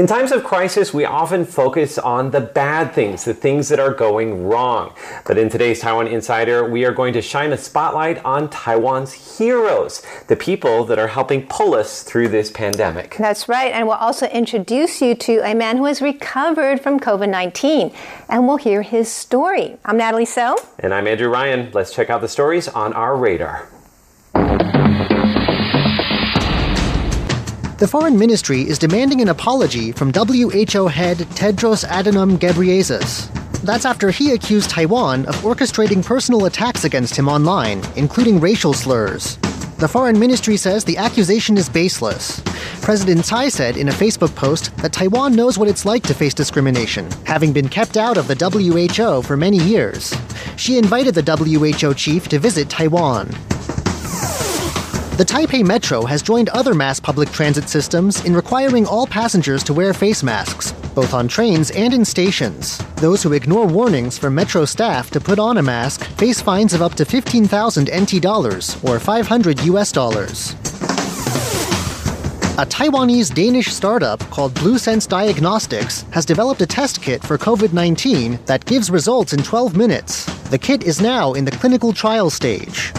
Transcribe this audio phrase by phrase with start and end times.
[0.00, 3.92] In times of crisis, we often focus on the bad things, the things that are
[3.92, 4.94] going wrong.
[5.26, 10.00] But in today's Taiwan Insider, we are going to shine a spotlight on Taiwan's heroes,
[10.28, 13.14] the people that are helping pull us through this pandemic.
[13.18, 13.72] That's right.
[13.72, 17.92] And we'll also introduce you to a man who has recovered from COVID 19.
[18.30, 19.76] And we'll hear his story.
[19.84, 20.56] I'm Natalie So.
[20.78, 21.72] And I'm Andrew Ryan.
[21.74, 23.68] Let's check out the stories on our radar.
[27.80, 33.32] The Foreign Ministry is demanding an apology from WHO head Tedros Adhanom Ghebreyesus.
[33.62, 39.36] That's after he accused Taiwan of orchestrating personal attacks against him online, including racial slurs.
[39.78, 42.42] The Foreign Ministry says the accusation is baseless.
[42.82, 46.34] President Tsai said in a Facebook post that Taiwan knows what it's like to face
[46.34, 50.14] discrimination, having been kept out of the WHO for many years.
[50.58, 53.30] She invited the WHO chief to visit Taiwan.
[55.20, 59.74] The Taipei Metro has joined other mass public transit systems in requiring all passengers to
[59.74, 62.78] wear face masks, both on trains and in stations.
[62.96, 66.80] Those who ignore warnings from Metro staff to put on a mask face fines of
[66.80, 70.52] up to 15,000 NT dollars or 500 US dollars.
[72.56, 78.38] A Taiwanese Danish startup called BluSense Diagnostics has developed a test kit for COVID 19
[78.46, 80.24] that gives results in 12 minutes.
[80.48, 82.94] The kit is now in the clinical trial stage.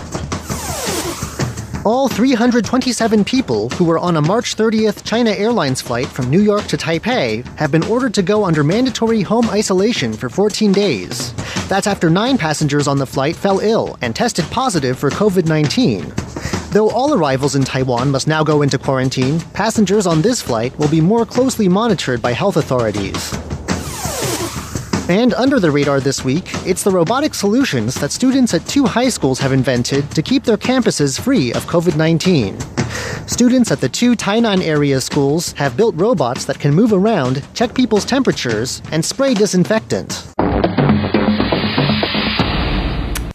[1.84, 6.66] All 327 people who were on a March 30th China Airlines flight from New York
[6.66, 11.34] to Taipei have been ordered to go under mandatory home isolation for 14 days.
[11.70, 16.14] That's after nine passengers on the flight fell ill and tested positive for COVID 19.
[16.72, 20.88] Though all arrivals in Taiwan must now go into quarantine, passengers on this flight will
[20.88, 23.32] be more closely monitored by health authorities.
[25.12, 29.10] And under the radar this week, it's the robotic solutions that students at two high
[29.10, 32.58] schools have invented to keep their campuses free of COVID 19.
[33.28, 37.76] Students at the two Tainan area schools have built robots that can move around, check
[37.76, 40.32] people's temperatures, and spray disinfectant.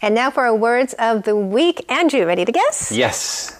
[0.01, 1.85] And now for our words of the week.
[1.91, 2.91] Andrew, ready to guess?
[2.91, 3.53] Yes.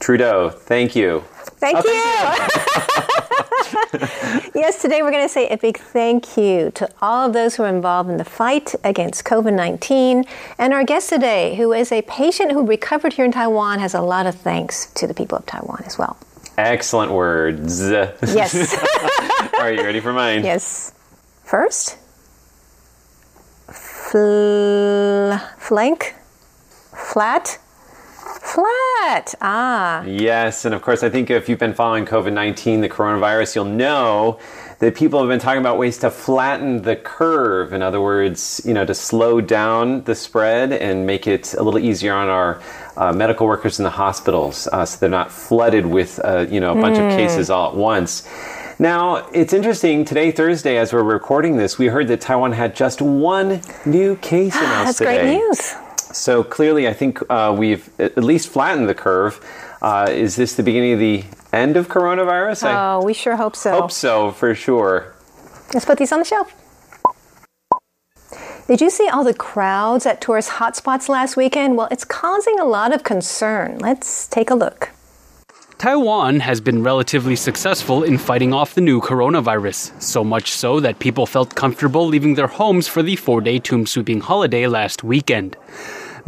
[0.00, 1.24] Trudeau, thank you.
[1.58, 1.90] Thank you.
[4.54, 7.62] yes, today we're going to say a big thank you to all of those who
[7.62, 10.24] are involved in the fight against COVID 19.
[10.58, 14.02] And our guest today, who is a patient who recovered here in Taiwan, has a
[14.02, 16.18] lot of thanks to the people of Taiwan as well.
[16.58, 17.80] Excellent words.
[17.80, 18.74] Yes.
[19.58, 20.44] Are you ready for mine?
[20.44, 20.92] Yes.
[21.42, 21.96] First,
[23.68, 26.14] fl- flank,
[26.92, 27.58] flat,
[28.40, 29.34] flat.
[29.40, 30.02] Ah.
[30.04, 33.64] Yes, and of course, I think if you've been following COVID 19, the coronavirus, you'll
[33.64, 34.38] know
[34.78, 37.72] that people have been talking about ways to flatten the curve.
[37.72, 41.80] In other words, you know, to slow down the spread and make it a little
[41.80, 42.60] easier on our
[42.96, 46.72] uh, medical workers in the hospitals uh, so they're not flooded with, uh, you know,
[46.76, 47.06] a bunch mm.
[47.06, 47.18] of hmm.
[47.18, 48.28] cases all at once.
[48.78, 50.04] Now, it's interesting.
[50.04, 54.54] Today, Thursday, as we're recording this, we heard that Taiwan had just one new case
[54.54, 55.22] announced That's today.
[55.22, 55.85] great news.
[56.16, 59.38] So clearly, I think uh, we've at least flattened the curve.
[59.82, 62.64] Uh, is this the beginning of the end of coronavirus?
[62.64, 63.70] Oh, I we sure hope so.
[63.70, 65.14] Hope so, for sure.
[65.74, 66.52] Let's put these on the shelf.
[68.66, 71.76] Did you see all the crowds at tourist hotspots last weekend?
[71.76, 73.78] Well, it's causing a lot of concern.
[73.78, 74.90] Let's take a look.
[75.78, 80.98] Taiwan has been relatively successful in fighting off the new coronavirus, so much so that
[80.98, 85.56] people felt comfortable leaving their homes for the four day tomb sweeping holiday last weekend.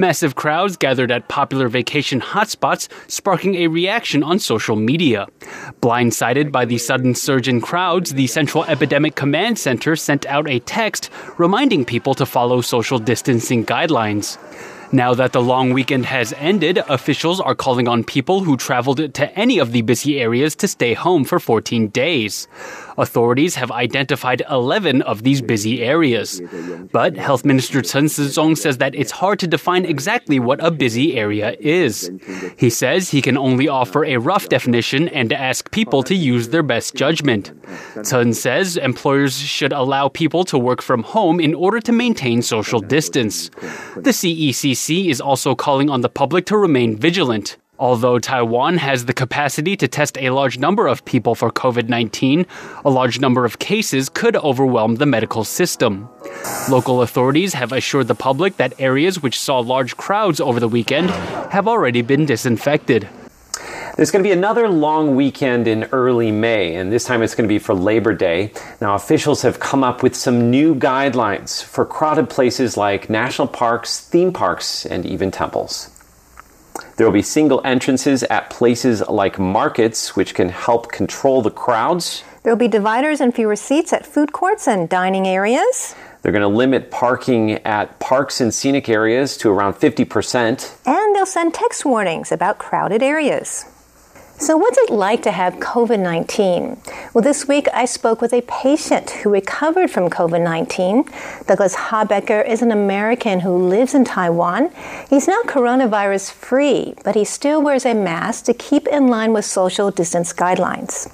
[0.00, 5.26] Massive crowds gathered at popular vacation hotspots, sparking a reaction on social media.
[5.81, 10.60] Blindsided by the sudden surge in crowds, the Central Epidemic Command Center sent out a
[10.60, 14.38] text reminding people to follow social distancing guidelines.
[14.92, 19.38] Now that the long weekend has ended, officials are calling on people who traveled to
[19.38, 22.48] any of the busy areas to stay home for 14 days.
[22.98, 26.42] Authorities have identified 11 of these busy areas.
[26.92, 31.16] But Health Minister Chen Shizhong says that it's hard to define exactly what a busy
[31.16, 32.10] area is.
[32.56, 36.65] He says he can only offer a rough definition and ask people to use their
[36.65, 37.53] best judgment.
[38.04, 42.80] Chen says employers should allow people to work from home in order to maintain social
[42.80, 43.48] distance.
[43.94, 47.56] The CECC is also calling on the public to remain vigilant.
[47.80, 52.45] Although Taiwan has the capacity to test a large number of people for COVID 19,
[52.84, 56.09] a large number of cases could overwhelm the medical system.
[56.69, 61.10] Local authorities have assured the public that areas which saw large crowds over the weekend
[61.51, 63.09] have already been disinfected.
[63.95, 67.48] There's going to be another long weekend in early May, and this time it's going
[67.48, 68.53] to be for Labor Day.
[68.80, 74.01] Now, officials have come up with some new guidelines for crowded places like national parks,
[74.01, 75.91] theme parks, and even temples.
[76.97, 82.25] There will be single entrances at places like markets, which can help control the crowds.
[82.42, 85.95] There will be dividers and fewer seats at food courts and dining areas.
[86.22, 90.86] They're going to limit parking at parks and scenic areas to around 50%.
[90.86, 93.65] And they'll send text warnings about crowded areas.
[94.41, 96.81] So, what's it like to have COVID 19?
[97.13, 101.05] Well, this week I spoke with a patient who recovered from COVID 19.
[101.49, 104.71] Douglas Habecker is an American who lives in Taiwan.
[105.11, 109.45] He's now coronavirus free, but he still wears a mask to keep in line with
[109.45, 111.13] social distance guidelines.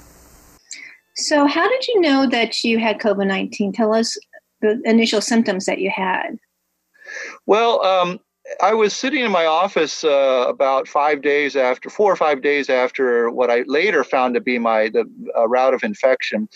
[1.15, 3.73] So, how did you know that you had COVID 19?
[3.73, 4.15] Tell us
[4.61, 6.37] the initial symptoms that you had.
[7.47, 8.19] Well, um,
[8.61, 12.69] I was sitting in my office uh, about five days after, four or five days
[12.69, 15.05] after what I later found to be my the
[15.35, 16.47] uh, route of infection,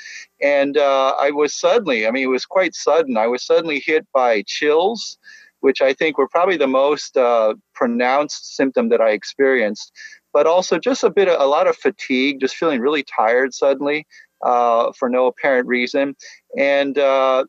[0.41, 3.18] and uh, I was suddenly, I mean, it was quite sudden.
[3.18, 5.18] I was suddenly hit by chills,
[5.62, 9.92] which I think were probably the most uh, pronounced symptom that I experienced,
[10.31, 14.06] but also just a bit, of, a lot of fatigue, just feeling really tired suddenly
[14.44, 16.15] uh, for no apparent reason,
[16.56, 17.45] and uh,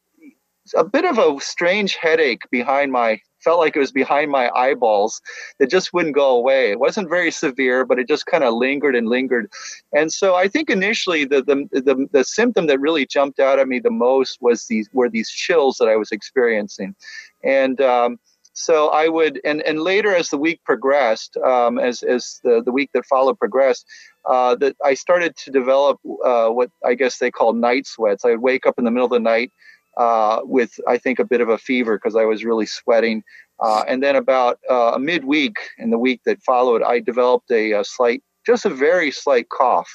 [0.75, 5.21] a bit of a strange headache behind my felt like it was behind my eyeballs
[5.59, 6.71] that just wouldn't go away.
[6.71, 9.51] It wasn't very severe, but it just kind of lingered and lingered.
[9.93, 13.69] And so I think initially the, the the the symptom that really jumped out at
[13.69, 16.95] me the most was these were these chills that I was experiencing,
[17.43, 17.81] and.
[17.81, 18.19] Um,
[18.53, 22.73] so I would, and, and later as the week progressed, um, as, as the, the
[22.73, 23.87] week that followed progressed,
[24.29, 28.25] uh, that I started to develop uh, what I guess they call night sweats.
[28.25, 29.53] I would wake up in the middle of the night
[29.97, 33.23] uh, with I think a bit of a fever because I was really sweating.
[33.61, 37.85] Uh, and then about uh, midweek in the week that followed, I developed a, a,
[37.85, 39.91] slight, just a very slight cough.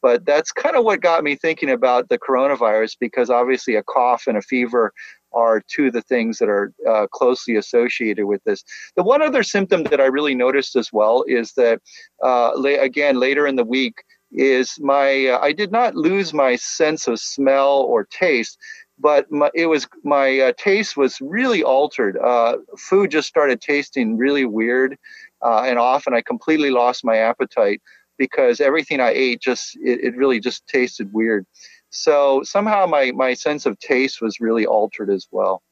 [0.00, 4.24] But that's kind of what got me thinking about the coronavirus because obviously a cough
[4.26, 4.92] and a fever
[5.32, 8.64] are two of the things that are uh, closely associated with this.
[8.96, 11.80] The one other symptom that I really noticed as well is that,
[12.22, 14.04] uh, la- again, later in the week,
[14.34, 18.58] is my uh, I did not lose my sense of smell or taste,
[18.98, 22.16] but my, it was my uh, taste was really altered.
[22.18, 24.96] Uh, food just started tasting really weird,
[25.42, 27.82] uh, and often I completely lost my appetite
[28.18, 31.46] because everything I ate just it, it, really just tasted weird.
[31.90, 35.62] So somehow my my sense of taste was really altered as well.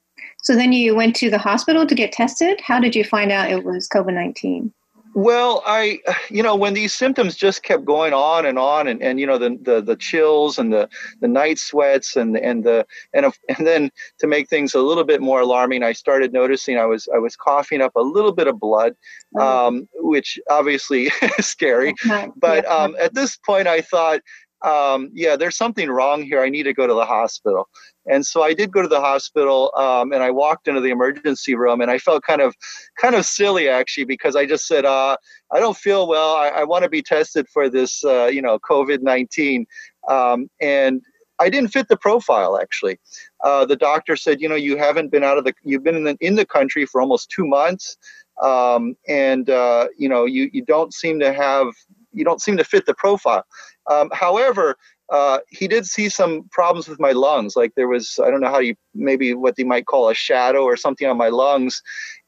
[0.43, 2.61] So then you went to the hospital to get tested.
[2.61, 4.73] How did you find out it was COVID nineteen?
[5.15, 6.01] Well, I,
[6.31, 9.37] you know, when these symptoms just kept going on and on, and, and you know,
[9.37, 10.89] the, the the chills and the
[11.21, 15.21] the night sweats and and the and and then to make things a little bit
[15.21, 18.59] more alarming, I started noticing I was I was coughing up a little bit of
[18.59, 18.95] blood,
[19.39, 21.95] um, which obviously is scary.
[22.37, 24.21] But um, at this point, I thought,
[24.65, 26.43] um, yeah, there's something wrong here.
[26.43, 27.69] I need to go to the hospital.
[28.07, 31.55] And so I did go to the hospital, um, and I walked into the emergency
[31.55, 32.55] room, and I felt kind of,
[33.01, 35.17] kind of silly actually because I just said, uh,
[35.53, 36.35] I don't feel well.
[36.35, 39.67] I, I want to be tested for this, uh, you know, COVID nineteen,
[40.09, 41.01] um, and
[41.39, 42.99] I didn't fit the profile actually.
[43.45, 46.05] Uh, the doctor said, you know, you haven't been out of the, you've been in
[46.05, 47.97] the, in the country for almost two months,
[48.43, 51.69] um, and uh, you know, you you don't seem to have,
[52.13, 53.45] you don't seem to fit the profile.
[53.91, 54.77] Um, however,
[55.13, 57.55] uh, he did see some problems with my lungs.
[57.55, 60.63] Like there was, I don't know how you, maybe what they might call a shadow
[60.63, 61.83] or something on my lungs.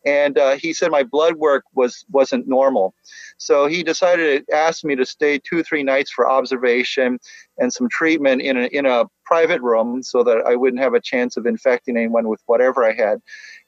[0.04, 2.94] And uh, he said my blood work was wasn't normal.
[3.38, 7.18] So he decided to ask me to stay two, three nights for observation
[7.56, 11.00] and some treatment in a, in a private room so that I wouldn't have a
[11.00, 13.22] chance of infecting anyone with whatever I had.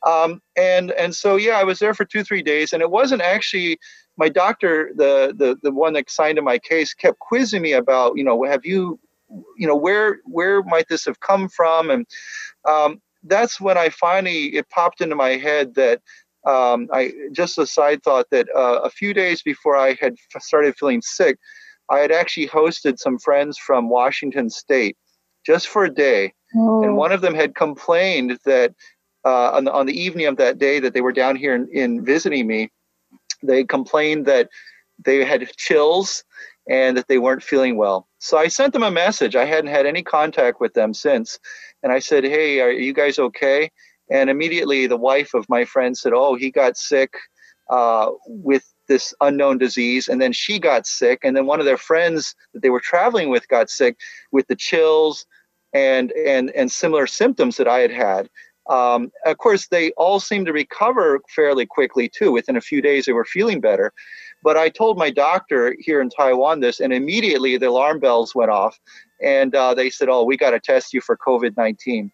[0.07, 2.75] Um, and, and so, yeah, I was there for two, three days.
[2.75, 3.79] And it wasn't actually
[4.17, 8.17] my doctor, the, the, the one that signed in my case, kept quizzing me about,
[8.17, 8.99] you know, have you,
[9.57, 11.91] you know, where where might this have come from?
[11.91, 12.07] And
[12.65, 16.01] um, that's when I finally it popped into my head that
[16.47, 20.77] um, I just a side thought that uh, a few days before I had started
[20.77, 21.39] feeling sick,
[21.91, 24.97] I had actually hosted some friends from Washington State
[25.45, 26.85] just for a day, oh.
[26.85, 28.75] and one of them had complained that
[29.25, 31.69] uh, on, the, on the evening of that day that they were down here in,
[31.73, 32.71] in visiting me
[33.47, 34.49] they complained that
[35.05, 36.25] they had chills
[36.69, 38.09] and that they weren't feeling well.
[38.19, 39.37] So I sent them a message.
[39.37, 41.39] I hadn't had any contact with them since.
[41.83, 43.71] And I said, Hey, are you guys okay?
[44.11, 47.15] And immediately the wife of my friend said, Oh, he got sick
[47.71, 50.09] uh, with this unknown disease.
[50.09, 51.21] And then she got sick.
[51.23, 53.97] And then one of their friends that they were traveling with got sick
[54.33, 55.27] with the chills
[55.73, 58.31] and, and, and similar symptoms that I had had.
[58.69, 62.33] Um, of course, they all seemed to recover fairly quickly too.
[62.33, 63.93] Within a few days, they were feeling better.
[64.43, 68.51] But I told my doctor here in Taiwan this, and immediately the alarm bells went
[68.51, 68.79] off,
[69.23, 72.13] and uh, they said, "Oh, we got to test you for COVID 19."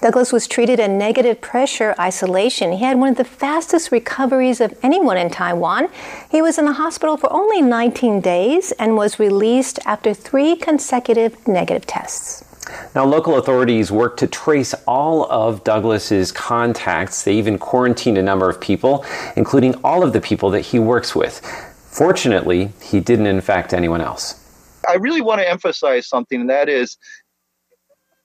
[0.00, 2.72] Douglas was treated in negative pressure isolation.
[2.72, 5.88] He had one of the fastest recoveries of anyone in Taiwan.
[6.30, 11.46] He was in the hospital for only 19 days and was released after three consecutive
[11.46, 12.49] negative tests.
[12.94, 17.24] Now, local authorities worked to trace all of Douglas's contacts.
[17.24, 19.04] They even quarantined a number of people,
[19.36, 21.40] including all of the people that he works with.
[21.90, 24.36] Fortunately, he didn't infect anyone else.
[24.88, 26.96] I really want to emphasize something, and that is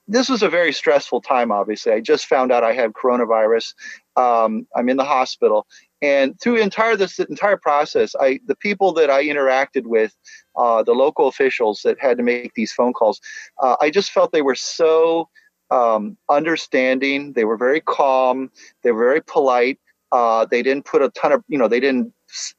[0.08, 1.92] this was a very stressful time, obviously.
[1.92, 3.74] I just found out I had coronavirus.
[4.16, 5.66] Um, I'm in the hospital.
[6.00, 10.14] And through entire this entire process, I the people that I interacted with,
[10.56, 13.20] uh, the local officials that had to make these phone calls,
[13.62, 15.28] uh, I just felt they were so
[15.70, 17.32] um, understanding.
[17.32, 18.50] They were very calm.
[18.82, 19.78] They were very polite.
[20.12, 22.12] Uh, they didn't put a ton of, you know, they didn't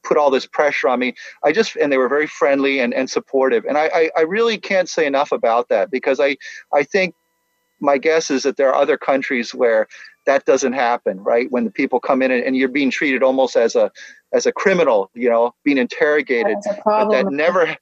[0.04, 1.14] put all this pressure on me.
[1.44, 3.64] I just, and they were very friendly and, and supportive.
[3.66, 6.38] And I, I, I really can't say enough about that because I,
[6.74, 7.16] I think
[7.80, 9.88] my guess is that there are other countries where
[10.26, 11.50] that doesn't happen, right?
[11.52, 13.92] When the people come in and, and you're being treated almost as a,
[14.34, 16.58] as a criminal, you know, being interrogated.
[16.86, 17.76] But that never,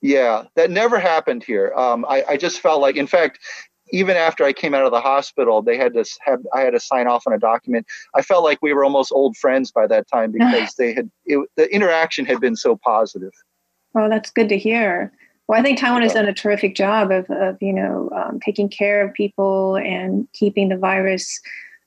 [0.00, 1.72] yeah, that never happened here.
[1.76, 3.38] Um, I, I just felt like, in fact,
[3.90, 6.80] even after I came out of the hospital, they had to have I had to
[6.80, 7.86] sign off on a document.
[8.14, 11.48] I felt like we were almost old friends by that time because they had it,
[11.56, 13.32] the interaction had been so positive.
[13.94, 15.12] Oh, that's good to hear.
[15.46, 18.68] Well, I think Taiwan has done a terrific job of, of you know um, taking
[18.68, 21.40] care of people and keeping the virus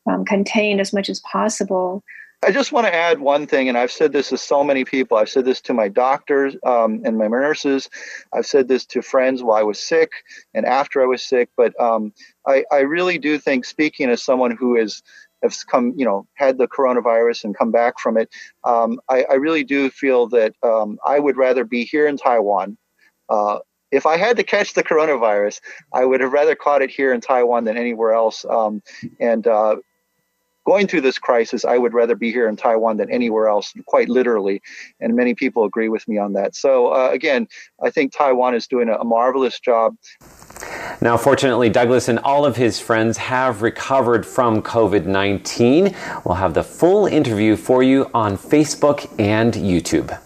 [0.10, 2.04] um, contained as much as possible.
[2.44, 5.16] I just want to add one thing, and I've said this to so many people.
[5.16, 7.88] I've said this to my doctors um, and my nurses.
[8.34, 10.12] I've said this to friends while I was sick
[10.56, 11.50] and after I was sick.
[11.56, 12.14] But um,
[12.48, 15.04] I, I really do think, speaking as someone who is
[15.44, 18.30] has come, you know, had the coronavirus and come back from it,
[18.64, 22.78] um, I, I, really do feel that um, I would rather be here in Taiwan.
[23.28, 23.58] Uh,
[23.92, 25.60] if I had to catch the coronavirus,
[25.94, 28.46] I would have rather caught it here in Taiwan than anywhere else.
[28.46, 28.84] Um,
[29.20, 29.78] and uh,
[30.66, 34.10] going through this crisis, I would rather be here in Taiwan than anywhere else, quite
[34.10, 34.62] literally.
[35.00, 36.56] And many people agree with me on that.
[36.56, 37.48] So, uh, again,
[37.84, 39.96] I think Taiwan is doing a, a marvelous job.
[41.02, 45.96] Now, fortunately, Douglas and all of his friends have recovered from COVID 19.
[46.26, 50.20] We'll have the full interview for you on Facebook and YouTube.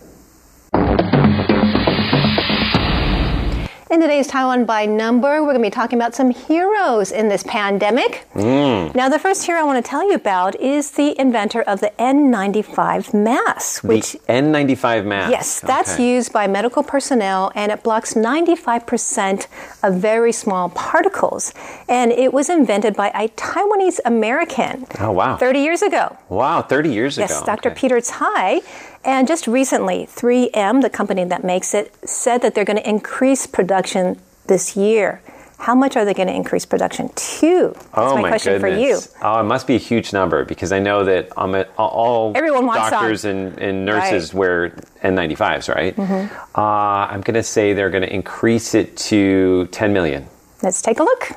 [3.95, 7.43] In today's Taiwan by Number, we're going to be talking about some heroes in this
[7.43, 8.27] pandemic.
[8.33, 8.93] Mm.
[8.93, 11.93] Now, the first hero I want to tell you about is the inventor of the
[11.97, 13.85] N95 mask.
[13.85, 15.31] Which, the N95 mask?
[15.31, 16.13] Yes, that's okay.
[16.13, 19.47] used by medical personnel and it blocks 95%
[19.81, 21.53] of very small particles.
[21.87, 24.87] And it was invented by a Taiwanese American.
[24.99, 25.37] Oh, wow.
[25.37, 26.17] 30 years ago.
[26.27, 27.39] Wow, 30 years yes, ago.
[27.39, 27.69] Yes, Dr.
[27.69, 27.79] Okay.
[27.79, 28.59] Peter Tsai.
[29.05, 33.45] And just recently, 3M, the company that makes it, said that they're going to increase
[33.45, 35.21] production this year.
[35.57, 37.71] How much are they going to increase production to?
[37.75, 39.07] That's oh my, my question goodness.
[39.07, 39.19] for you.
[39.21, 43.25] Oh, it must be a huge number because I know that um, all Everyone doctors
[43.25, 44.39] and, and, nurses right.
[44.39, 44.69] wear
[45.01, 45.95] N95s, right?
[45.95, 46.59] Mm-hmm.
[46.59, 50.27] Uh, I'm going to say they're going to increase it to 10 million.
[50.61, 51.29] Let's take a look.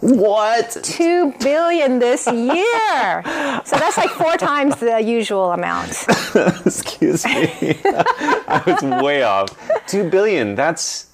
[0.00, 0.78] What?
[0.82, 3.22] Two billion this year.
[3.64, 5.90] so that's like four times the usual amount.
[6.64, 7.78] Excuse me.
[7.84, 9.50] I was way off.
[9.86, 10.54] Two billion.
[10.54, 11.06] That's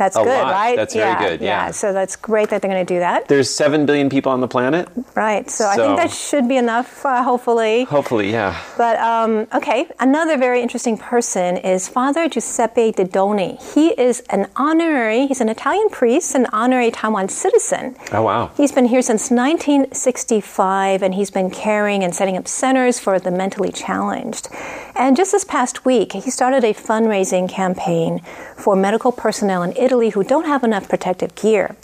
[0.00, 0.50] that's a good, lot.
[0.50, 0.76] right?
[0.76, 1.44] That's yeah, very good.
[1.44, 1.66] Yeah.
[1.66, 1.70] yeah.
[1.72, 3.28] So that's great that they're going to do that.
[3.28, 4.88] There's seven billion people on the planet.
[5.14, 5.48] Right.
[5.50, 7.04] So, so I think that should be enough.
[7.04, 7.84] Uh, hopefully.
[7.84, 8.58] Hopefully, yeah.
[8.78, 13.60] But um, okay, another very interesting person is Father Giuseppe Didone.
[13.74, 15.26] He is an honorary.
[15.26, 17.94] He's an Italian priest, an honorary Taiwan citizen.
[18.12, 18.50] Oh wow.
[18.56, 23.30] He's been here since 1965, and he's been caring and setting up centers for the
[23.30, 24.48] mentally challenged.
[24.96, 28.22] And just this past week, he started a fundraising campaign
[28.56, 31.76] for medical personnel in Italy who don't have enough protective gear.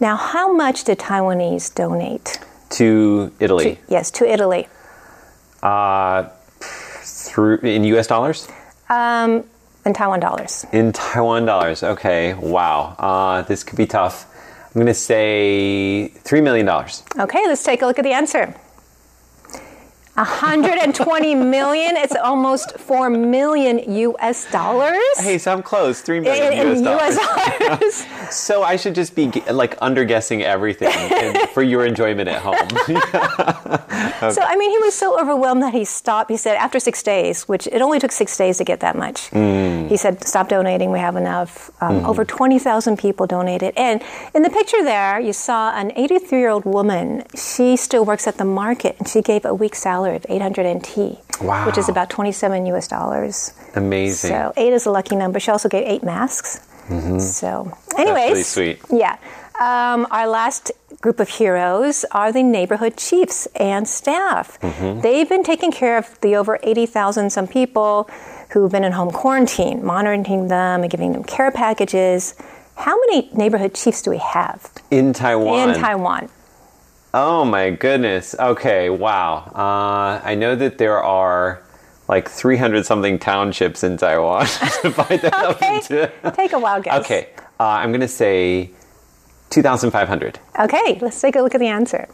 [0.00, 2.38] Now, how much did Taiwanese donate?
[2.70, 3.76] To Italy?
[3.76, 4.68] To, yes, to Italy.
[5.62, 6.28] Uh,
[6.60, 8.06] through in U.S.
[8.06, 8.46] dollars?
[8.90, 9.44] Um,
[9.84, 10.66] in Taiwan dollars.
[10.72, 11.82] In Taiwan dollars.
[11.82, 12.34] Okay.
[12.34, 12.94] Wow.
[12.98, 14.26] Uh, this could be tough.
[14.68, 16.68] I'm going to say $3 million.
[16.68, 18.54] Okay, let's take a look at the answer.
[20.18, 21.96] 120 million.
[21.96, 24.98] It's almost 4 million US dollars.
[25.18, 26.00] Hey, so I'm close.
[26.00, 28.06] 3 million in, in US, US dollars.
[28.30, 30.90] so I should just be like underguessing everything
[31.54, 32.54] for your enjoyment at home.
[32.88, 34.30] okay.
[34.30, 36.30] So, I mean, he was so overwhelmed that he stopped.
[36.30, 39.30] He said, after six days, which it only took six days to get that much,
[39.30, 39.88] mm.
[39.88, 40.90] he said, stop donating.
[40.90, 41.70] We have enough.
[41.80, 42.08] Um, mm.
[42.08, 43.74] Over 20,000 people donated.
[43.76, 44.02] And
[44.34, 47.24] in the picture there, you saw an 83 year old woman.
[47.36, 51.18] She still works at the market and she gave a week's salary of 800 NT,
[51.42, 51.66] wow.
[51.66, 53.52] which is about 27 US dollars.
[53.74, 54.30] Amazing.
[54.30, 55.40] So eight is a lucky number.
[55.40, 56.60] She also gave eight masks.
[56.88, 57.18] Mm-hmm.
[57.20, 58.80] So, anyways, really sweet.
[58.90, 59.18] Yeah.
[59.60, 64.58] Um, our last group of heroes are the neighborhood chiefs and staff.
[64.60, 65.00] Mm-hmm.
[65.00, 68.08] They've been taking care of the over 80,000 some people
[68.50, 72.34] who've been in home quarantine, monitoring them and giving them care packages.
[72.76, 74.70] How many neighborhood chiefs do we have?
[74.90, 75.70] In Taiwan.
[75.70, 76.28] In Taiwan.
[77.12, 78.34] Oh my goodness.
[78.38, 79.50] Okay, wow.
[79.54, 81.62] Uh, I know that there are
[82.08, 84.46] like 300 something townships in Taiwan.
[84.82, 86.10] to find that okay.
[86.32, 87.04] Take a wild guess.
[87.04, 87.28] Okay,
[87.60, 88.70] uh, I'm going to say
[89.50, 90.40] 2,500.
[90.60, 92.08] Okay, let's take a look at the answer.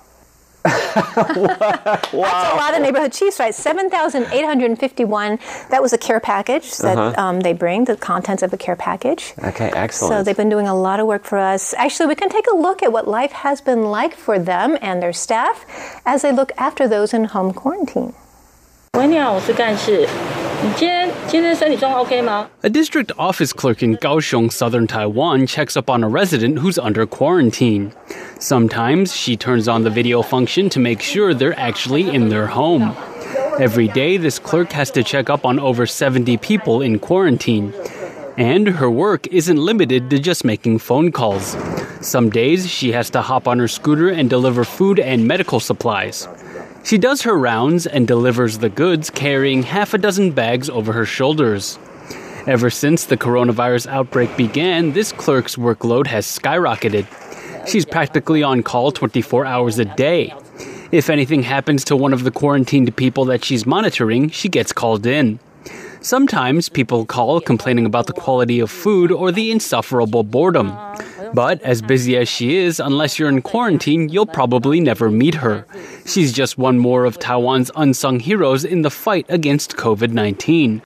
[0.65, 0.73] wow.
[1.53, 3.55] That's a lot of neighborhood chiefs, right?
[3.55, 5.39] 7,851.
[5.71, 7.23] That was a care package that uh-huh.
[7.23, 9.35] um, they bring, the contents of a care package.
[9.45, 10.11] Okay, excellent.
[10.11, 11.75] So they've been doing a lot of work for us.
[11.75, 15.03] Actually, we can take a look at what life has been like for them and
[15.03, 15.67] their staff
[16.07, 18.15] as they look after those in home quarantine.
[18.98, 20.08] 喂，你好，我是干事。
[20.62, 22.50] 你今天今天身体状况 OK 吗？
[22.64, 27.92] A district office clerk in Kaohsiung, southern Taiwan, checks up on a resident who's under quarantine.
[28.40, 32.94] Sometimes she turns on the video function to make sure they're actually in their home.
[33.58, 37.74] Every day, this clerk has to check up on over 70 people in quarantine.
[38.38, 41.56] And her work isn't limited to just making phone calls.
[42.02, 46.28] Some days, she has to hop on her scooter and deliver food and medical supplies.
[46.85, 51.07] She does her rounds and delivers the goods carrying half a dozen bags over her
[51.07, 51.79] shoulders.
[52.47, 57.07] Ever since the coronavirus outbreak began, this clerk's workload has skyrocketed.
[57.67, 60.35] She's practically on call 24 hours a day.
[60.93, 65.07] If anything happens to one of the quarantined people that she's monitoring, she gets called
[65.07, 65.39] in.
[66.03, 70.77] Sometimes people call complaining about the quality of food or the insufferable boredom.
[71.35, 75.67] But as busy as she is, unless you're in quarantine, you'll probably never meet her.
[76.07, 80.83] She's just one more of Taiwan's unsung heroes in the fight against COVID 19.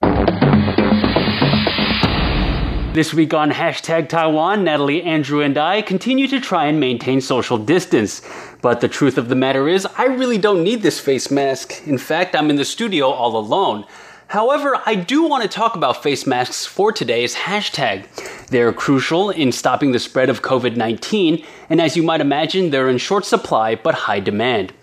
[2.95, 7.59] This week on hashtag Taiwan, Natalie, Andrew, and I continue to try and maintain social
[7.59, 8.23] distance.
[8.62, 11.87] But the truth of the matter is, I really don't need this face mask.
[11.87, 13.84] In fact, I'm in the studio all alone.
[14.28, 18.04] However, I do want to talk about face masks for today's hashtag.
[18.49, 22.91] They're crucial in stopping the spread of COVID 19, and as you might imagine, they're
[22.91, 24.75] in short supply but high demand.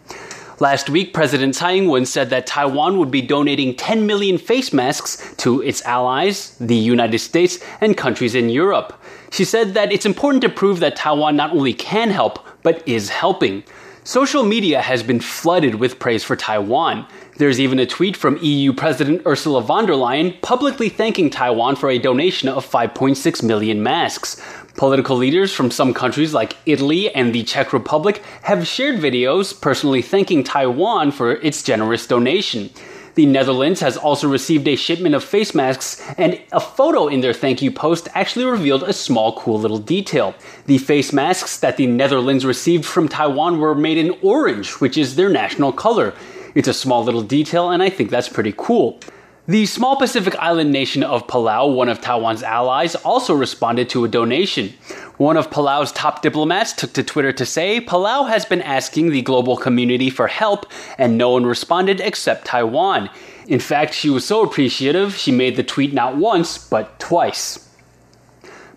[0.60, 4.74] Last week, President Tsai Ing wen said that Taiwan would be donating 10 million face
[4.74, 9.00] masks to its allies, the United States, and countries in Europe.
[9.30, 13.10] She said that it's important to prove that Taiwan not only can help, but is
[13.10, 13.64] helping.
[14.06, 17.08] Social media has been flooded with praise for Taiwan.
[17.38, 21.90] There's even a tweet from EU President Ursula von der Leyen publicly thanking Taiwan for
[21.90, 24.42] a donation of 5.6 million masks.
[24.78, 30.02] Political leaders from some countries like Italy and the Czech Republic have shared videos personally
[30.02, 32.70] thanking Taiwan for its generous donation.
[33.16, 37.34] The Netherlands has also received a shipment of face masks, and a photo in their
[37.34, 40.36] thank you post actually revealed a small, cool little detail.
[40.68, 45.16] The face masks that the Netherlands received from Taiwan were made in orange, which is
[45.16, 46.14] their national color.
[46.56, 49.02] It's a small little detail, and I think that's pretty cool.
[49.46, 54.08] The small Pacific island nation of Palau, one of Taiwan's allies, also responded to a
[54.08, 54.74] donation.
[55.18, 59.22] One of Palau's top diplomats took to Twitter to say Palau has been asking the
[59.22, 60.66] global community for help,
[60.98, 63.10] and no one responded except Taiwan.
[63.48, 67.65] In fact, she was so appreciative, she made the tweet not once, but twice.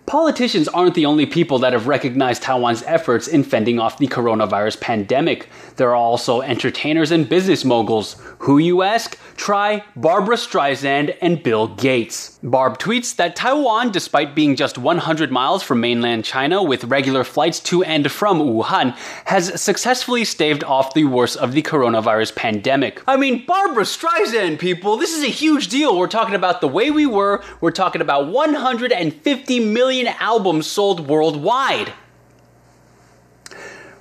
[0.09, 4.81] Politicians aren't the only people that have recognized Taiwan's efforts in fending off the coronavirus
[4.81, 5.47] pandemic.
[5.75, 8.19] There are also entertainers and business moguls.
[8.39, 9.19] Who, you ask?
[9.35, 12.39] Try Barbra Streisand and Bill Gates.
[12.41, 17.59] Barb tweets that Taiwan, despite being just 100 miles from mainland China with regular flights
[17.59, 23.03] to and from Wuhan, has successfully staved off the worst of the coronavirus pandemic.
[23.07, 25.95] I mean, Barbra Streisand, people, this is a huge deal.
[25.99, 31.07] We're talking about the way we were, we're talking about 150 million million albums sold
[31.07, 31.91] worldwide.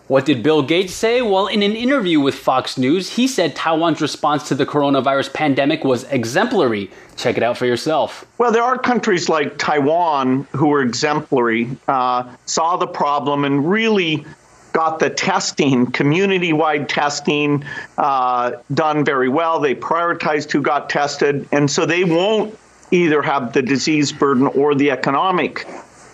[0.06, 1.20] What did Bill Gates say?
[1.20, 5.84] Well, in an interview with Fox News, he said Taiwan's response to the coronavirus pandemic
[5.84, 6.90] was exemplary.
[7.16, 8.24] Check it out for yourself.
[8.38, 14.24] Well, there are countries like Taiwan who were exemplary, uh, saw the problem, and really
[14.72, 17.64] got the testing, community wide testing,
[17.98, 19.60] uh, done very well.
[19.60, 22.58] They prioritized who got tested, and so they won't
[22.90, 25.66] either have the disease burden or the economic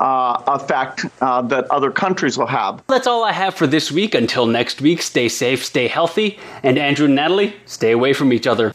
[0.04, 2.82] uh, effect uh, that other countries will have.
[2.86, 4.14] That's all I have for this week.
[4.14, 8.46] Until next week, stay safe, stay healthy, and Andrew and Natalie, stay away from each
[8.46, 8.72] other.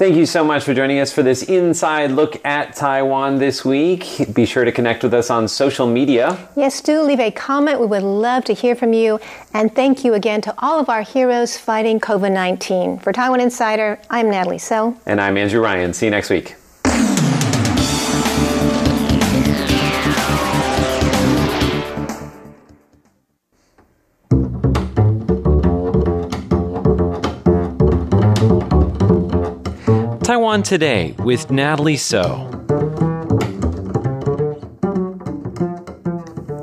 [0.00, 4.06] Thank you so much for joining us for this inside look at Taiwan this week.
[4.32, 6.48] Be sure to connect with us on social media.
[6.56, 7.80] Yes, do leave a comment.
[7.80, 9.20] We would love to hear from you.
[9.52, 13.00] And thank you again to all of our heroes fighting COVID 19.
[13.00, 14.96] For Taiwan Insider, I'm Natalie So.
[15.04, 15.92] And I'm Andrew Ryan.
[15.92, 16.54] See you next week.
[30.30, 32.59] Taiwan Today with Natalie So.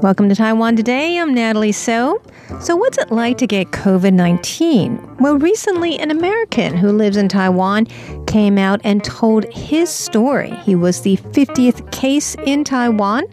[0.01, 1.17] Welcome to Taiwan Today.
[1.17, 2.21] I'm Natalie So.
[2.59, 5.17] So, what's it like to get COVID 19?
[5.17, 7.87] Well, recently, an American who lives in Taiwan
[8.27, 10.51] came out and told his story.
[10.57, 13.23] He was the 50th case in Taiwan.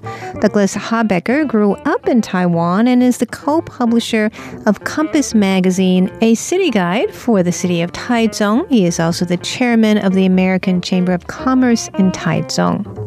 [0.40, 4.30] Douglas Habecker grew up in Taiwan and is the co publisher
[4.64, 8.66] of Compass Magazine, a city guide for the city of Taichung.
[8.70, 13.03] He is also the chairman of the American Chamber of Commerce in Taichung.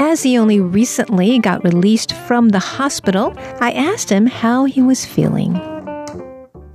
[0.00, 5.04] As he only recently got released from the hospital, I asked him how he was
[5.04, 5.54] feeling.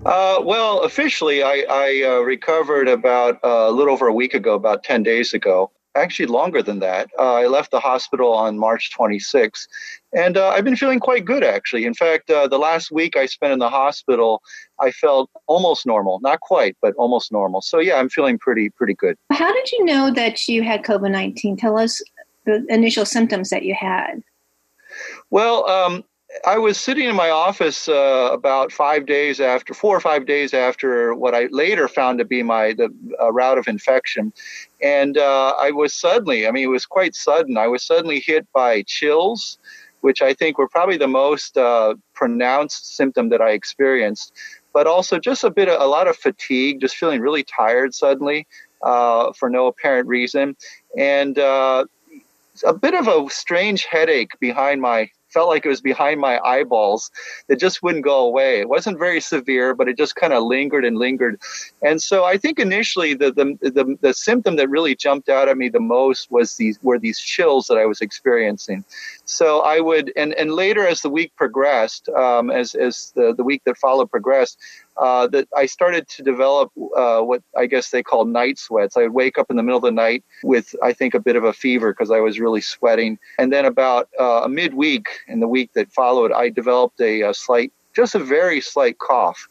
[0.06, 4.54] Uh, well, officially, I, I uh, recovered about uh, a little over a week ago,
[4.54, 5.72] about 10 days ago.
[5.96, 7.10] Actually, longer than that.
[7.18, 9.66] Uh, I left the hospital on March 26th,
[10.14, 11.86] and uh, I've been feeling quite good, actually.
[11.86, 14.44] In fact, uh, the last week I spent in the hospital,
[14.80, 16.20] I felt almost normal.
[16.20, 17.62] Not quite, but almost normal.
[17.62, 19.18] So, yeah, I'm feeling pretty, pretty good.
[19.32, 21.58] How did you know that you had COVID 19?
[21.58, 22.04] Tell us
[22.46, 24.24] the initial symptoms that you had?
[25.30, 26.04] Well, um,
[26.46, 30.54] I was sitting in my office uh, about five days after, four or five days
[30.54, 34.34] after what I later found to be my the uh, route of infection,
[34.82, 37.58] and uh, I was suddenly, I mean, it was quite sudden.
[37.58, 39.58] I was suddenly hit by chills,
[40.02, 44.34] which I think were probably the most uh, pronounced symptom that I experienced,
[44.74, 48.46] but also just a bit, of, a lot of fatigue, just feeling really tired suddenly
[48.84, 50.56] uh, for no apparent reason,
[50.98, 51.86] and uh,
[52.64, 57.12] a bit of a strange headache behind my felt like it was behind my eyeballs
[57.50, 58.62] that just wouldn't go away.
[58.62, 61.42] It wasn't very severe, but it just kind of lingered and lingered.
[61.84, 65.58] And so I think initially the, the, the the symptom that really jumped out at
[65.58, 68.86] me the most was these were these chills that I was experiencing.
[69.26, 73.44] So I would and and later as the week progressed, um, as as the the
[73.44, 74.58] week that followed progressed,
[74.98, 78.96] uh, that I started to develop uh, what I guess they call night sweats.
[78.96, 81.36] I would wake up in the middle of the night with, I think, a bit
[81.36, 83.20] of a fever because I was really sweating.
[83.38, 87.34] And then about uh, a midweek in the week that followed, I developed a, a
[87.34, 89.48] slight, just a very slight cough.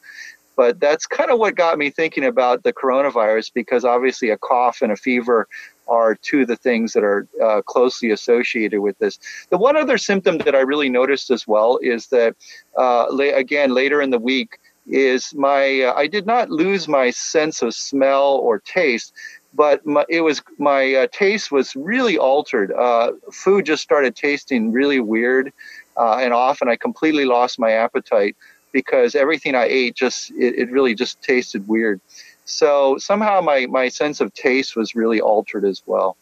[0.57, 4.83] But that's kind of what got me thinking about the coronavirus because obviously a cough
[4.83, 5.49] and a fever
[5.89, 9.19] are two of the things that are uh, closely associated with this.
[9.51, 12.37] The one other symptom that I really noticed as well is that,
[12.79, 17.11] uh, la- again, later in the week, is my uh, I did not lose my
[17.11, 19.13] sense of smell or taste,
[19.55, 22.73] but my, it was my uh, taste was really altered.
[22.73, 25.53] Uh, food just started tasting really weird,
[25.97, 28.37] uh, and often I completely lost my appetite
[28.73, 32.01] because everything I ate just it, it really just tasted weird.
[32.45, 36.17] So somehow my my sense of taste was really altered as well.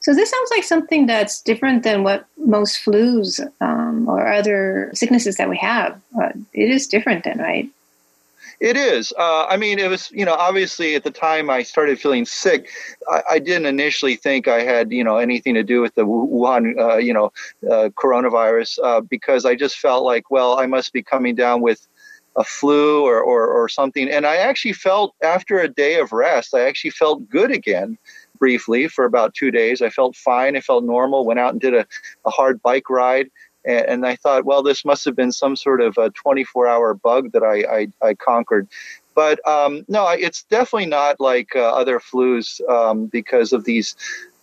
[0.00, 5.36] So this sounds like something that's different than what most flus um, or other sicknesses
[5.36, 6.00] that we have.
[6.16, 7.68] Uh, it is different then, right?
[8.60, 9.12] It is.
[9.18, 12.68] Uh, I mean, it was, you know, obviously at the time I started feeling sick,
[13.10, 16.78] I, I didn't initially think I had, you know, anything to do with the Wuhan,
[16.78, 17.32] uh, you know,
[17.70, 21.86] uh, coronavirus uh, because I just felt like, well, I must be coming down with
[22.36, 24.08] a flu or, or, or something.
[24.10, 27.98] And I actually felt after a day of rest, I actually felt good again
[28.38, 29.82] briefly for about two days.
[29.82, 30.56] I felt fine.
[30.56, 31.24] I felt normal.
[31.24, 31.86] Went out and did a,
[32.24, 33.28] a hard bike ride
[33.66, 36.94] and, and I thought, well, this must have been some sort of a 24 hour
[36.94, 38.68] bug that I, I, I conquered.
[39.14, 43.96] But um, no, it's definitely not like uh, other flus um, because of these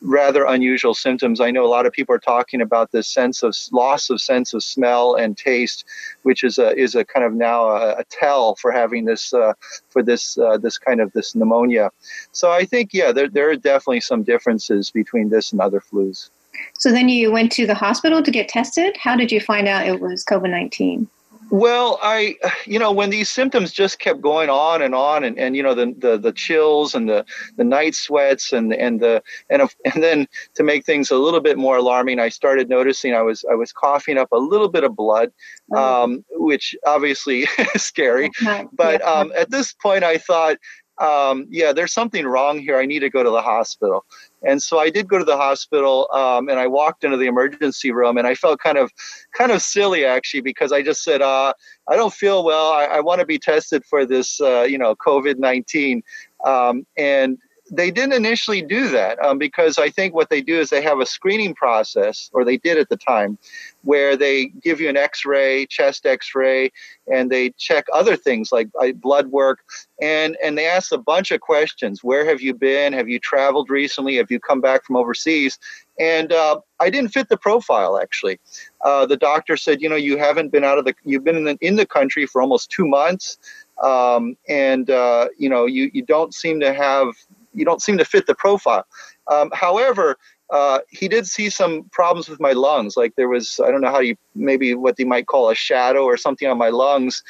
[0.03, 1.39] rather unusual symptoms.
[1.39, 4.53] I know a lot of people are talking about this sense of loss of sense
[4.53, 5.85] of smell and taste,
[6.23, 9.53] which is a is a kind of now a, a tell for having this uh,
[9.89, 11.91] for this uh, this kind of this pneumonia.
[12.31, 16.29] So I think yeah, there there are definitely some differences between this and other flus.
[16.77, 18.95] So then you went to the hospital to get tested.
[18.97, 21.07] How did you find out it was COVID 19?
[21.53, 25.55] Well, I, you know, when these symptoms just kept going on and on, and, and
[25.55, 27.23] you know, the, the, the chills and the,
[27.57, 29.21] the night sweats and and the
[29.51, 33.21] and and then to make things a little bit more alarming, I started noticing I
[33.21, 35.31] was I was coughing up a little bit of blood,
[35.75, 38.31] um, which obviously is scary.
[38.73, 40.57] But um, at this point, I thought,
[40.99, 42.79] um, yeah, there's something wrong here.
[42.79, 44.05] I need to go to the hospital.
[44.43, 47.91] And so I did go to the hospital, um, and I walked into the emergency
[47.91, 48.91] room, and I felt kind of,
[49.37, 51.53] kind of silly actually because I just said, uh,
[51.89, 52.71] I don't feel well.
[52.73, 56.03] I, I want to be tested for this, uh, you know, COVID nineteen.
[56.45, 57.37] Um, and
[57.75, 60.99] they didn't initially do that um, because I think what they do is they have
[60.99, 63.37] a screening process, or they did at the time,
[63.81, 66.71] where they give you an X-ray, chest X-ray,
[67.11, 69.59] and they check other things like blood work,
[70.01, 72.03] and and they ask a bunch of questions.
[72.03, 72.93] Where have you been?
[72.93, 74.17] Have you traveled recently?
[74.17, 75.57] Have you come back from overseas?
[75.99, 78.39] And uh, I didn't fit the profile actually.
[78.83, 81.43] Uh, the doctor said, you know, you haven't been out of the, you've been in
[81.43, 83.37] the, in the country for almost two months,
[83.81, 87.13] um, and uh, you know, you you don't seem to have
[87.53, 88.85] you don't seem to fit the profile.
[89.31, 90.17] Um, however,
[90.53, 92.95] uh, he did see some problems with my lungs.
[92.95, 96.03] Like there was, I don't know how you, maybe what they might call a shadow
[96.03, 97.23] or something on my lungs.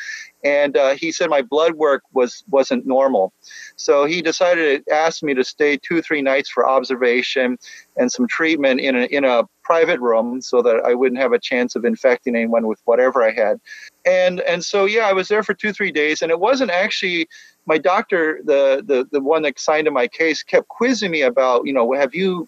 [0.44, 3.32] And uh, he said my blood work was wasn't normal,
[3.78, 7.58] so he decided to ask me to stay two three nights for observation
[7.96, 11.40] and some treatment in a in a private room so that I wouldn't have a
[11.40, 13.62] chance of infecting anyone with whatever I had.
[14.06, 17.30] And and so yeah, I was there for two three days, and it wasn't actually
[17.66, 21.66] my doctor, the the the one that signed in my case, kept quizzing me about
[21.66, 22.48] you know have you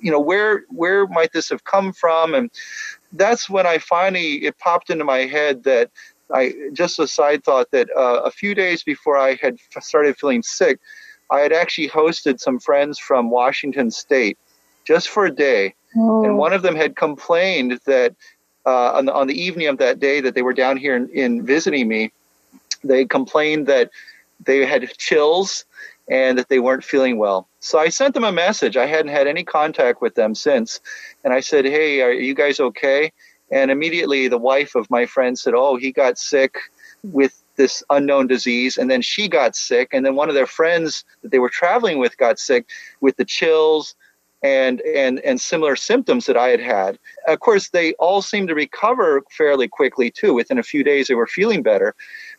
[0.00, 2.50] you know where where might this have come from and
[3.12, 5.90] that's when i finally it popped into my head that
[6.32, 10.42] i just a side thought that uh, a few days before i had started feeling
[10.42, 10.78] sick
[11.30, 14.38] i had actually hosted some friends from washington state
[14.86, 16.24] just for a day oh.
[16.24, 18.14] and one of them had complained that
[18.66, 21.08] uh, on, the, on the evening of that day that they were down here in,
[21.10, 22.10] in visiting me
[22.84, 23.90] they complained that
[24.44, 25.64] they had chills
[26.10, 27.48] and that they weren't feeling well.
[27.60, 28.76] So I sent them a message.
[28.76, 30.80] I hadn't had any contact with them since.
[31.24, 33.12] And I said, Hey, are you guys okay?
[33.50, 36.56] And immediately the wife of my friend said, Oh, he got sick
[37.02, 38.76] with this unknown disease.
[38.78, 39.90] And then she got sick.
[39.92, 42.68] And then one of their friends that they were traveling with got sick
[43.00, 43.94] with the chills
[44.42, 46.98] and and and similar symptoms that I had had.
[47.26, 50.32] Of course, they all seemed to recover fairly quickly too.
[50.34, 51.94] Within a few days, they were feeling better.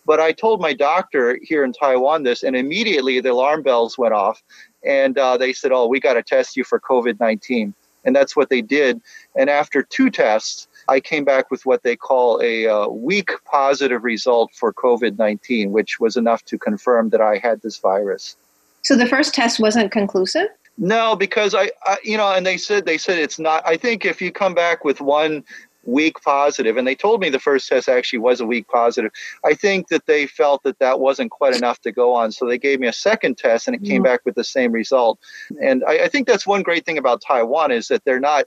[0.05, 4.13] But I told my doctor here in Taiwan this, and immediately the alarm bells went
[4.13, 4.41] off,
[4.83, 7.73] and uh, they said, "Oh, we got to test you for COVID-19,"
[8.05, 9.01] and that's what they did.
[9.35, 14.03] And after two tests, I came back with what they call a uh, weak positive
[14.03, 18.35] result for COVID-19, which was enough to confirm that I had this virus.
[18.81, 20.47] So the first test wasn't conclusive.
[20.77, 23.67] No, because I, I, you know, and they said they said it's not.
[23.67, 25.43] I think if you come back with one
[25.89, 29.11] weak positive, and they told me the first test actually was a weak positive.
[29.45, 32.57] I think that they felt that that wasn't quite enough to go on, so they
[32.57, 34.03] gave me a second test, and it came mm-hmm.
[34.03, 35.19] back with the same result.
[35.61, 38.45] And I, I think that's one great thing about Taiwan is that they're not.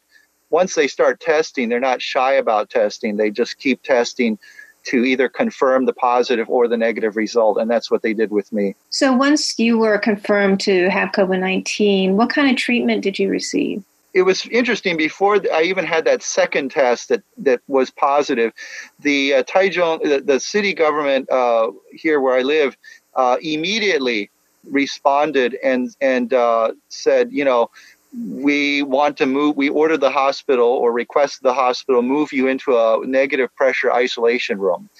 [0.50, 3.16] Once they start testing, they're not shy about testing.
[3.16, 4.38] They just keep testing
[4.84, 7.58] to either confirm the positive or the negative result.
[7.58, 8.74] And that's what they did with me.
[8.90, 13.30] So, once you were confirmed to have COVID 19, what kind of treatment did you
[13.30, 13.82] receive?
[14.14, 18.52] It was interesting before I even had that second test that, that was positive.
[19.00, 22.76] The uh, Taichung, the, the city government uh, here where I live,
[23.14, 24.30] uh, immediately
[24.70, 27.70] responded and and uh, said, you know,
[28.12, 29.56] we want to move.
[29.56, 34.58] We ordered the hospital or requested the hospital move you into a negative pressure isolation
[34.58, 34.90] room,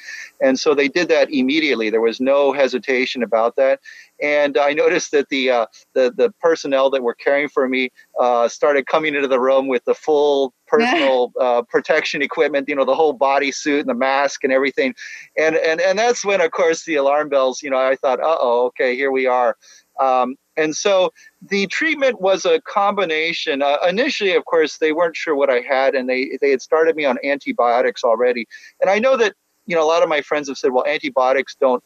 [0.42, 1.88] and so they did that immediately.
[1.88, 3.80] There was no hesitation about that.
[4.20, 8.48] And I noticed that the uh, the the personnel that were caring for me uh,
[8.48, 12.94] started coming into the room with the full personal uh, protection equipment, you know, the
[12.94, 14.94] whole body suit and the mask and everything.
[15.38, 17.62] And and and that's when, of course, the alarm bells.
[17.62, 19.56] You know, I thought, uh oh, okay, here we are.
[20.00, 23.62] Um, and so the treatment was a combination.
[23.62, 26.96] Uh, initially, of course, they weren't sure what I had, and they they had started
[26.96, 28.46] me on antibiotics already.
[28.80, 29.34] And I know that
[29.66, 31.82] you know, a lot of my friends have said, well, antibiotics don't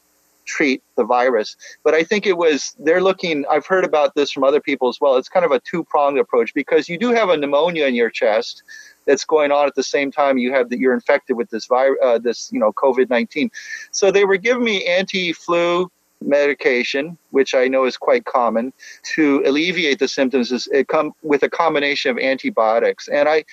[0.47, 1.57] treat the virus.
[1.85, 4.99] But I think it was, they're looking, I've heard about this from other people as
[5.01, 5.17] well.
[5.17, 8.11] It's kind of a two pronged approach because you do have a pneumonia in your
[8.11, 8.63] chest
[9.07, 11.99] that's going on at the same time you have that you're infected with this virus,
[12.03, 13.51] uh, this, you know, COVID 19.
[13.91, 18.73] So they were giving me anti flu medication, which I know is quite common,
[19.15, 20.69] to alleviate the symptoms.
[20.73, 23.09] It come with a combination of antibiotics.
[23.09, 23.45] And I,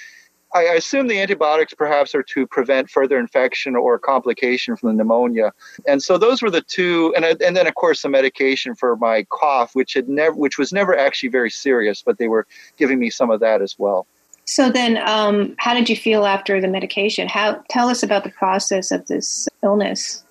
[0.54, 5.52] I assume the antibiotics perhaps are to prevent further infection or complication from the pneumonia.
[5.88, 9.26] And so those were the two, and, and then of course the medication for my
[9.30, 12.46] cough, which had never, which was never actually very serious, but they were
[12.78, 14.06] giving me some of that as well.
[14.46, 17.28] So then, um, how did you feel after the medication?
[17.30, 20.24] How tell us about the process of this illness.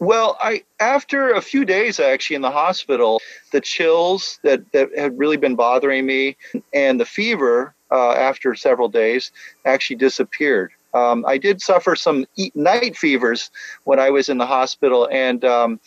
[0.00, 3.22] Well, I after a few days actually in the hospital,
[3.52, 6.36] the chills that, that had really been bothering me
[6.74, 9.32] and the fever uh, after several days
[9.64, 10.70] actually disappeared.
[10.94, 13.50] Um, I did suffer some night fevers
[13.84, 15.80] when I was in the hospital, and um,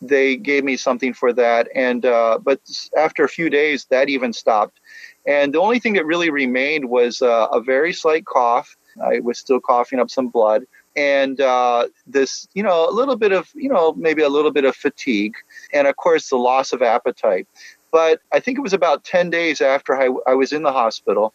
[0.00, 1.68] they gave me something for that.
[1.74, 2.60] And uh, but
[2.96, 4.78] after a few days, that even stopped.
[5.26, 8.76] And the only thing that really remained was uh, a very slight cough.
[9.04, 10.62] I was still coughing up some blood,
[10.96, 14.64] and uh, this, you know, a little bit of, you know, maybe a little bit
[14.64, 15.34] of fatigue,
[15.72, 17.46] and of course the loss of appetite.
[17.92, 21.32] But I think it was about 10 days after I, I was in the hospital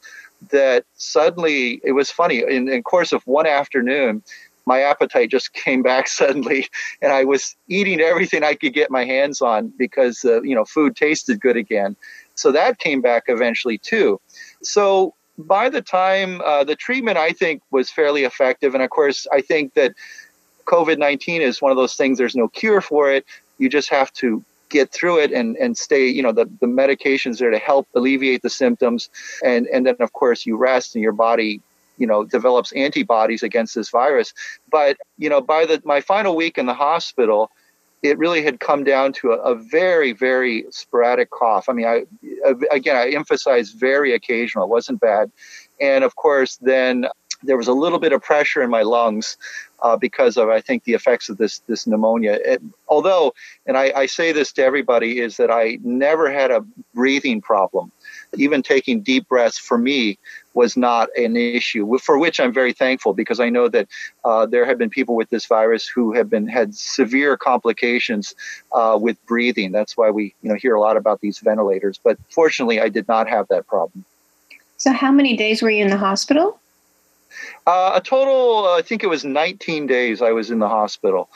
[0.50, 2.44] that suddenly it was funny.
[2.48, 4.24] In the course of one afternoon,
[4.66, 6.68] my appetite just came back suddenly,
[7.02, 10.66] and I was eating everything I could get my hands on because uh, you know
[10.66, 11.96] food tasted good again.
[12.36, 14.20] So that came back eventually too.
[14.64, 19.28] So by the time uh, the treatment, I think was fairly effective, and of course,
[19.32, 19.94] I think that
[20.66, 22.18] COVID nineteen is one of those things.
[22.18, 23.26] There's no cure for it.
[23.58, 27.38] You just have to get through it and, and stay, you know, the, the medications
[27.38, 29.10] there to help alleviate the symptoms.
[29.44, 31.62] And, and then, of course, you rest and your body,
[31.98, 34.34] you know, develops antibodies against this virus.
[34.72, 37.52] But, you know, by the my final week in the hospital,
[38.02, 41.70] it really had come down to a, a very, very sporadic cough.
[41.70, 42.06] I mean, I,
[42.72, 44.66] again, I emphasize very occasional.
[44.66, 45.32] It wasn't bad.
[45.80, 47.06] And of course, then
[47.44, 49.38] there was a little bit of pressure in my lungs
[49.82, 52.39] uh, because of I think the effects of this this pneumonia.
[52.44, 53.34] It, although,
[53.65, 57.91] and I, I, say this to everybody, is that I never had a breathing problem.
[58.38, 60.17] Even taking deep breaths for me
[60.54, 63.88] was not an issue, for which I'm very thankful because I know that
[64.24, 68.36] uh, there have been people with this virus who have been had severe complications
[68.72, 69.72] uh, with breathing.
[69.72, 72.00] That's why we you know hear a lot about these ventilators.
[72.04, 74.06] But fortunately, I did not have that problem.
[74.78, 76.61] So, how many days were you in the hospital?
[77.65, 81.30] Uh, a total, uh, I think it was 19 days I was in the hospital.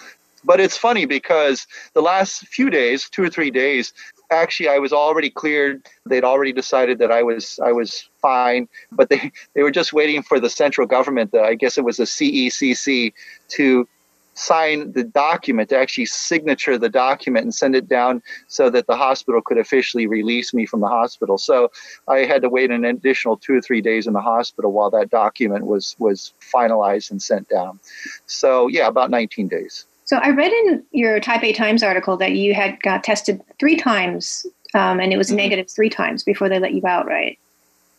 [0.44, 3.94] But it's funny because the last few days, two or three days,
[4.32, 5.88] actually I was already cleared.
[6.06, 10.22] They'd already decided that I was I was fine, but they, they were just waiting
[10.22, 13.14] for the central government, the, I guess it was the CECC,
[13.50, 13.88] to
[14.36, 18.96] sign the document, to actually signature the document and send it down so that the
[18.96, 21.38] hospital could officially release me from the hospital.
[21.38, 21.72] So
[22.08, 25.10] I had to wait an additional two or three days in the hospital while that
[25.10, 27.80] document was was finalized and sent down.
[28.28, 29.86] So yeah, about 19 days.
[30.04, 34.46] So I read in your Taipei Times article that you had got tested three times,
[34.76, 35.38] um, and it was mm-hmm.
[35.38, 37.40] negative three times before they let you out, right?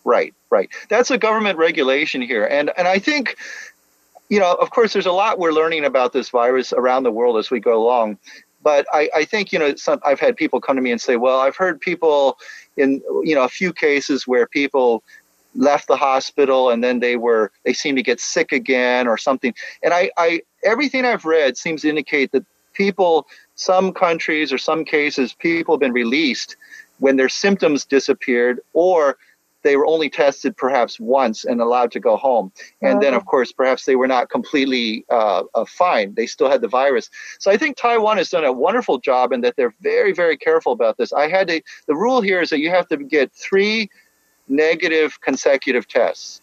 [0.05, 0.71] Right, right.
[0.89, 3.37] That's a government regulation here, and and I think
[4.29, 7.37] you know, of course, there's a lot we're learning about this virus around the world
[7.37, 8.19] as we go along.
[8.63, 11.17] But I, I think, you know, some, I've had people come to me and say,
[11.17, 12.39] well, I've heard people
[12.77, 15.05] in, you know, a few cases where people
[15.55, 19.55] left the hospital and then they were, they seem to get sick again or something.
[19.83, 24.85] And I, I everything I've read seems to indicate that people, some countries or some
[24.85, 26.57] cases, people have been released
[26.99, 29.17] when their symptoms disappeared or
[29.67, 32.53] they were only tested perhaps once and allowed to go home.
[32.83, 33.25] And then, of oh.
[33.25, 36.15] course, perhaps they were not completely uh, uh, fine.
[36.15, 37.11] They still had the virus.
[37.41, 40.73] So I think Taiwan has done a wonderful job in that they're very, very careful
[40.73, 41.13] about this.
[41.13, 43.91] I had to, the rule here is that you have to get three
[44.49, 46.41] negative consecutive tests.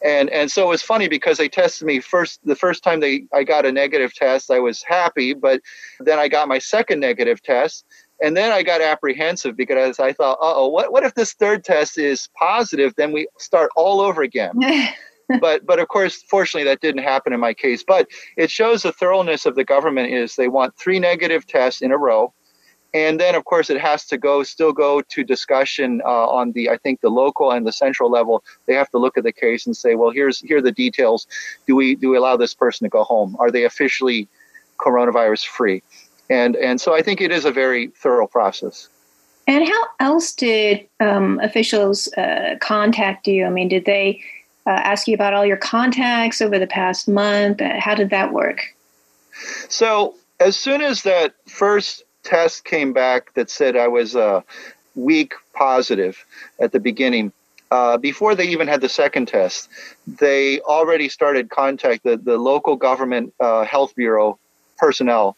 [0.00, 3.24] And and so it was funny because they tested me first the first time they
[3.32, 5.60] I got a negative test I was happy but
[5.98, 7.84] then I got my second negative test
[8.20, 11.98] and then I got apprehensive because I thought, oh, what, what if this third test
[11.98, 12.94] is positive?
[12.96, 14.54] Then we start all over again.
[15.40, 17.84] but but of course, fortunately, that didn't happen in my case.
[17.86, 21.92] But it shows the thoroughness of the government is they want three negative tests in
[21.92, 22.32] a row,
[22.94, 26.70] and then of course it has to go still go to discussion uh, on the
[26.70, 28.42] I think the local and the central level.
[28.66, 31.26] They have to look at the case and say, well, here's here are the details.
[31.66, 33.36] Do we do we allow this person to go home?
[33.38, 34.28] Are they officially
[34.78, 35.82] coronavirus free?
[36.30, 38.88] And and so I think it is a very thorough process.
[39.46, 43.46] And how else did um, officials uh, contact you?
[43.46, 44.22] I mean, did they
[44.66, 47.62] uh, ask you about all your contacts over the past month?
[47.62, 48.74] Uh, how did that work?
[49.68, 54.44] So as soon as that first test came back that said I was a
[54.94, 56.22] weak positive
[56.60, 57.32] at the beginning,
[57.70, 59.70] uh, before they even had the second test,
[60.06, 64.38] they already started contact the, the local government uh, health bureau
[64.76, 65.37] personnel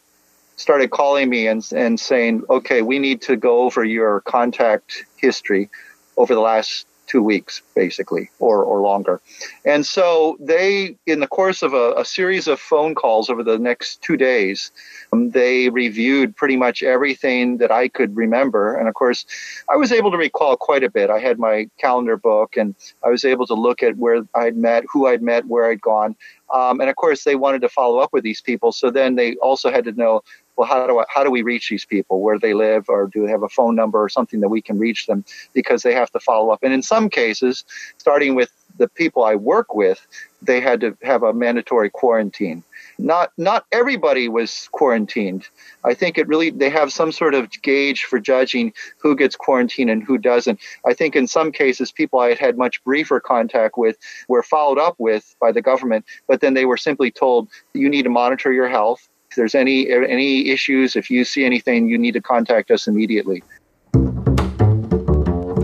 [0.61, 5.69] started calling me and, and saying, okay, we need to go over your contact history
[6.17, 9.19] over the last two weeks, basically, or, or longer.
[9.65, 13.59] And so they, in the course of a, a series of phone calls over the
[13.59, 14.71] next two days,
[15.11, 18.77] um, they reviewed pretty much everything that I could remember.
[18.77, 19.25] And of course,
[19.69, 21.09] I was able to recall quite a bit.
[21.09, 24.85] I had my calendar book and I was able to look at where I'd met,
[24.89, 26.15] who I'd met, where I'd gone.
[26.53, 28.71] Um, and of course, they wanted to follow up with these people.
[28.71, 30.21] So then they also had to know
[30.57, 32.21] well, how do I, how do we reach these people?
[32.21, 34.77] Where they live, or do they have a phone number or something that we can
[34.77, 35.25] reach them?
[35.53, 36.59] Because they have to follow up.
[36.63, 37.63] And in some cases,
[37.97, 40.05] starting with the people I work with,
[40.41, 42.63] they had to have a mandatory quarantine.
[42.97, 45.47] Not not everybody was quarantined.
[45.83, 49.89] I think it really they have some sort of gauge for judging who gets quarantined
[49.89, 50.59] and who doesn't.
[50.85, 53.97] I think in some cases people I had had much briefer contact with
[54.27, 58.03] were followed up with by the government, but then they were simply told you need
[58.03, 62.13] to monitor your health if there's any any issues, if you see anything, you need
[62.13, 63.41] to contact us immediately.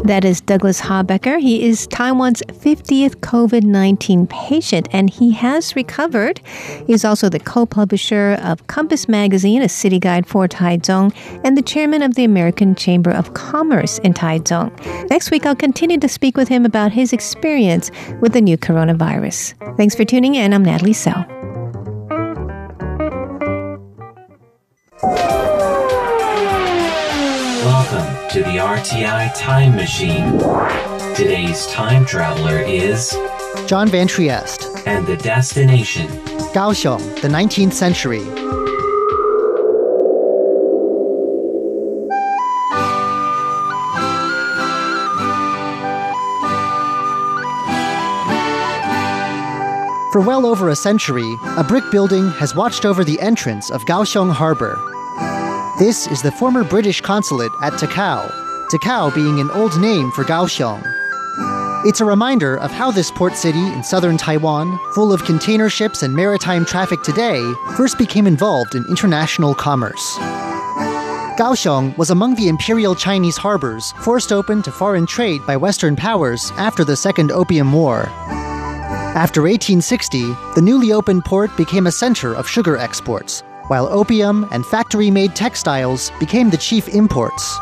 [0.05, 1.37] That is Douglas Habecker.
[1.37, 6.39] He is Taiwan's 50th COVID 19 patient and he has recovered.
[6.87, 11.13] He's also the co publisher of Compass Magazine, a city guide for Taichung,
[11.43, 14.71] and the chairman of the American Chamber of Commerce in Taichung.
[15.09, 17.91] Next week, I'll continue to speak with him about his experience
[18.21, 19.75] with the new coronavirus.
[19.75, 20.53] Thanks for tuning in.
[20.53, 21.46] I'm Natalie Tso.
[28.37, 30.37] To the RTI Time Machine.
[31.15, 33.17] Today's time traveler is
[33.65, 36.05] John Van Trieste, and the destination.
[36.53, 38.23] Kaohsiung, the 19th century.
[50.11, 54.31] For well over a century, a brick building has watched over the entrance of Kaohsiung
[54.31, 54.96] Harbor.
[55.79, 58.31] This is the former British consulate at Takao,
[58.71, 60.81] Takao being an old name for Kaohsiung.
[61.85, 66.01] It's a reminder of how this port city in southern Taiwan, full of container ships
[66.01, 67.43] and maritime traffic today,
[67.75, 70.15] first became involved in international commerce.
[71.37, 76.51] Kaohsiung was among the imperial Chinese harbors forced open to foreign trade by Western powers
[76.57, 78.07] after the Second Opium War.
[79.13, 84.65] After 1860, the newly opened port became a center of sugar exports, while opium and
[84.65, 87.57] factory made textiles became the chief imports.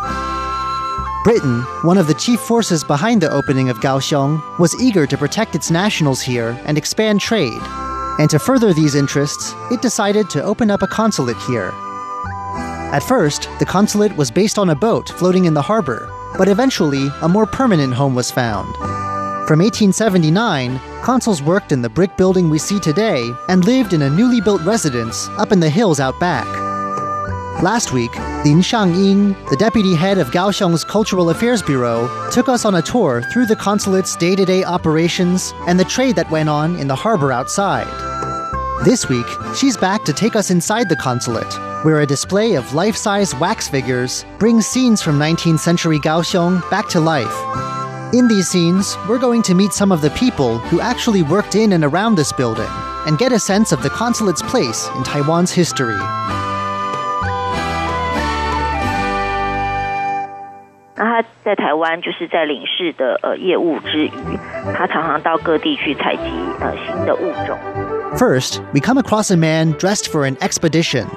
[1.23, 5.55] Britain, one of the chief forces behind the opening of Kaohsiung, was eager to protect
[5.55, 7.61] its nationals here and expand trade.
[8.19, 11.71] And to further these interests, it decided to open up a consulate here.
[12.93, 17.09] At first, the consulate was based on a boat floating in the harbor, but eventually
[17.21, 18.73] a more permanent home was found.
[19.47, 24.09] From 1879, consuls worked in the brick building we see today and lived in a
[24.09, 26.47] newly built residence up in the hills out back.
[27.61, 28.11] Last week,
[28.43, 33.21] Lin Shangying, the deputy head of Kaohsiung's Cultural Affairs Bureau, took us on a tour
[33.31, 36.95] through the consulate's day to day operations and the trade that went on in the
[36.95, 37.85] harbor outside.
[38.83, 41.53] This week, she's back to take us inside the consulate,
[41.85, 46.89] where a display of life size wax figures brings scenes from 19th century Kaohsiung back
[46.89, 47.74] to life.
[48.15, 51.73] In these scenes, we're going to meet some of the people who actually worked in
[51.73, 52.69] and around this building
[53.05, 55.97] and get a sense of the consulate's place in Taiwan's history.
[68.17, 71.09] First, we come across a man dressed for an expedition.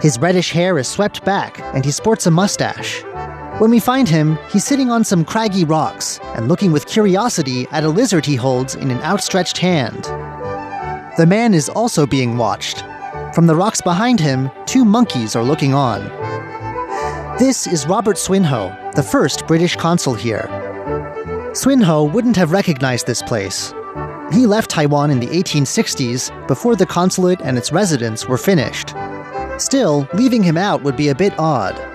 [0.00, 3.04] His reddish hair is swept back and he sports a mustache.
[3.58, 7.84] When we find him, he's sitting on some craggy rocks and looking with curiosity at
[7.84, 10.02] a lizard he holds in an outstretched hand.
[11.16, 12.80] The man is also being watched.
[13.32, 16.02] From the rocks behind him, two monkeys are looking on.
[17.38, 20.48] This is Robert Swinhoe, the first British consul here.
[21.52, 23.72] Swinhoe wouldn't have recognized this place.
[24.32, 28.94] He left Taiwan in the 1860s before the consulate and its residents were finished.
[29.58, 31.93] Still, leaving him out would be a bit odd.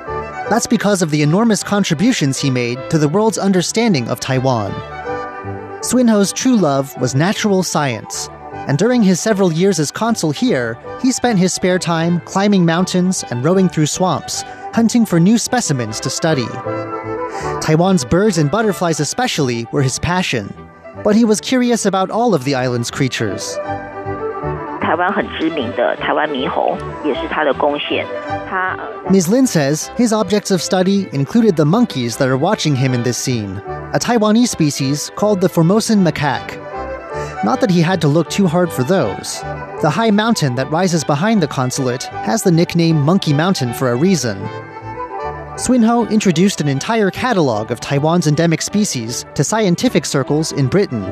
[0.50, 4.72] That's because of the enormous contributions he made to the world's understanding of Taiwan.
[5.84, 8.28] Swinhoe's true love was natural science,
[8.68, 13.24] and during his several years as consul here, he spent his spare time climbing mountains
[13.30, 14.42] and rowing through swamps,
[14.74, 16.48] hunting for new specimens to study.
[17.62, 20.52] Taiwan's birds and butterflies, especially, were his passion,
[21.04, 23.56] but he was curious about all of the island's creatures.
[24.89, 28.07] 台湾很知名的台湾猕猴也是他的贡献。
[28.49, 29.29] 他呃 Ms.
[29.29, 33.17] Lin says his objects of study included the monkeys that are watching him in this
[33.17, 33.61] scene,
[33.93, 36.59] a Taiwanese species called the Formosan macaque.
[37.45, 39.41] Not that he had to look too hard for those.
[39.83, 43.97] The high mountain that rises behind the consulate has the nickname Monkey Mountain for a
[43.97, 44.39] reason.
[45.57, 51.03] Swinhoe introduced an entire catalog of Taiwan's endemic species to scientific circles in Britain.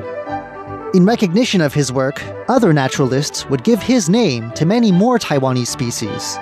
[0.97, 5.67] in recognition of his work, other naturalists would give his name to many more Taiwanese
[5.67, 6.37] species.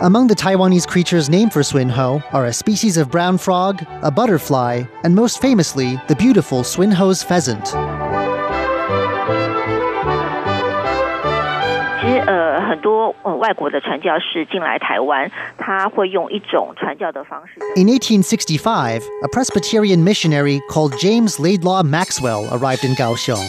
[0.00, 4.84] Among the Taiwanese creatures named for Swinhoe are a species of brown frog, a butterfly,
[5.02, 7.74] and most famously, the beautiful Swinhoe's pheasant.
[12.83, 17.53] 多呃外国的传教士进来台湾，他会用一种传教的方式。
[17.75, 23.47] In 1865, a Presbyterian missionary called James Laidlaw Maxwell arrived in Kaohsiung.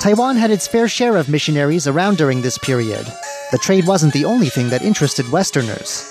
[0.00, 3.04] Taiwan had its fair share of missionaries around during this period.
[3.50, 6.04] The trade wasn't the only thing that interested Westerners.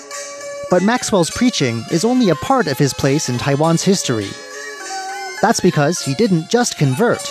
[0.69, 4.27] But Maxwell's preaching is only a part of his place in Taiwan's history.
[5.41, 7.21] That's because he didn't just convert,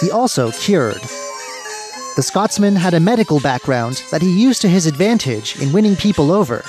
[0.00, 1.02] he also cured.
[2.15, 6.31] The Scotsman had a medical background that he used to his advantage in winning people
[6.31, 6.63] over.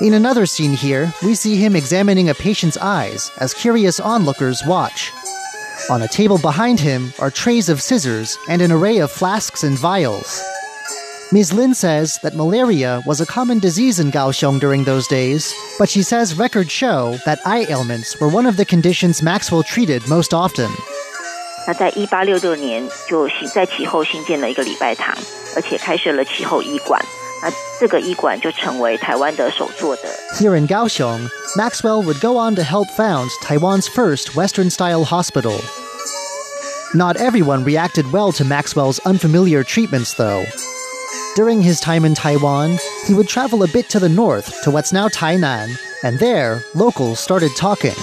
[0.00, 5.10] In another scene here, we see him examining a patient's eyes as curious onlookers watch.
[5.90, 9.76] On a table behind him are trays of scissors and an array of flasks and
[9.76, 10.40] vials.
[11.32, 11.52] Ms.
[11.52, 16.04] Lin says that malaria was a common disease in Kaohsiung during those days, but she
[16.04, 20.70] says records show that eye ailments were one of the conditions Maxwell treated most often.
[21.67, 25.15] 那在一八六六年就新在其后新建了一个礼拜堂，
[25.55, 26.99] 而且开设了其后医馆。
[27.41, 30.03] 那这个医馆就成为台湾的首座的。
[30.35, 35.59] Here in Kaohsiung, Maxwell would go on to help found Taiwan's first Western style hospital.
[36.93, 40.45] Not everyone reacted well to Maxwell's unfamiliar treatments, though.
[41.35, 42.77] During his time in Taiwan,
[43.07, 47.19] he would travel a bit to the north to what's now Tainan, and there, locals
[47.19, 47.95] started talking.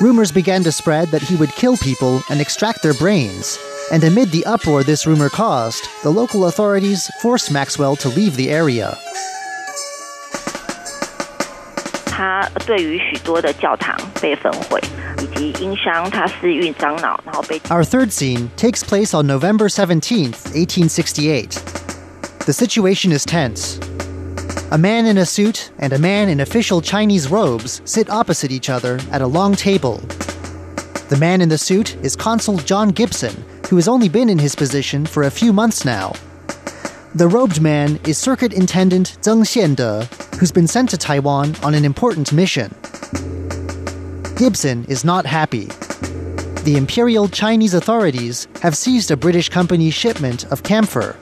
[0.00, 3.58] Rumors began to spread that he would kill people and extract their brains,
[3.92, 8.50] and amid the uproar this rumor caused, the local authorities forced Maxwell to leave the
[8.50, 8.96] area.
[12.06, 14.80] 他对于许多的教堂被焚毁，
[15.20, 17.58] 以及因伤他私运樟脑，然后被。
[17.68, 21.60] Our third scene takes place on November 17th, 1868.
[22.46, 23.78] The situation is tense.
[24.71, 28.69] A man in a suit and a man in official Chinese robes sit opposite each
[28.69, 29.97] other at a long table.
[31.09, 33.33] The man in the suit is Consul John Gibson,
[33.67, 36.13] who has only been in his position for a few months now.
[37.15, 40.05] The robed man is Circuit Intendant Zheng Xiande,
[40.35, 42.69] who's been sent to Taiwan on an important mission.
[44.37, 45.65] Gibson is not happy.
[46.63, 51.15] The Imperial Chinese authorities have seized a British company's shipment of camphor.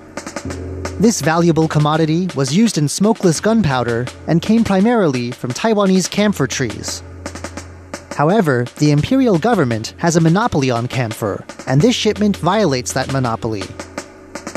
[0.99, 7.03] This valuable commodity was used in smokeless gunpowder and came primarily from Taiwanese camphor trees.
[8.15, 13.61] However, the imperial government has a monopoly on camphor, and this shipment violates that monopoly.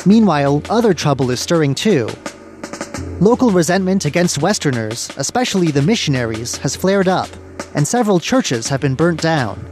[0.07, 2.09] Meanwhile, other trouble is stirring too.
[3.20, 7.28] Local resentment against Westerners, especially the missionaries, has flared up,
[7.74, 9.62] and several churches have been burnt down.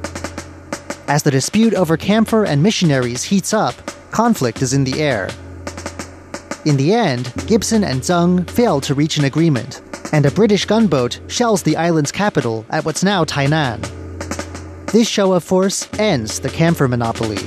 [1.08, 3.74] As the dispute over camphor and missionaries heats up,
[4.10, 5.30] conflict is in the air.
[6.65, 9.82] In the end, Gibson and Zheng fail to reach an agreement,
[10.13, 13.82] and a British gunboat shells the island's capital at what's now Tainan.
[14.91, 17.39] This show of force ends the camphor monopoly.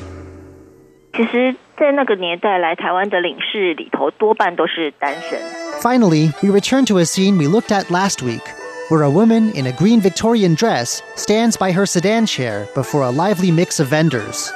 [1.14, 5.40] 其实，在那个年代来台湾的领事里头，多半都是单身。
[5.80, 8.42] Finally, we return to a scene we looked at last week,
[8.90, 13.10] where a woman in a green Victorian dress stands by her sedan chair before a
[13.10, 14.52] lively mix of vendors.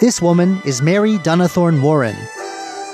[0.00, 2.16] This woman is Mary Dunathorne Warren.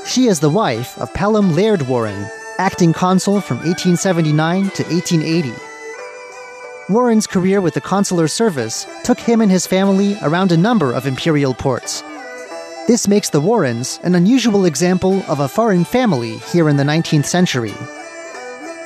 [0.07, 2.29] she is the wife of Pelham Laird Warren,
[2.59, 5.53] acting consul from 1879 to 1880.
[6.87, 11.07] Warren's career with the consular service took him and his family around a number of
[11.07, 12.05] imperial ports.
[12.87, 17.25] This makes the Warrens an unusual example of a foreign family here in the 19th
[17.25, 17.73] century.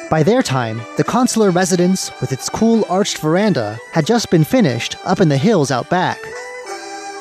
[0.09, 4.97] By their time, the consular residence, with its cool arched veranda, had just been finished
[5.05, 6.19] up in the hills out back.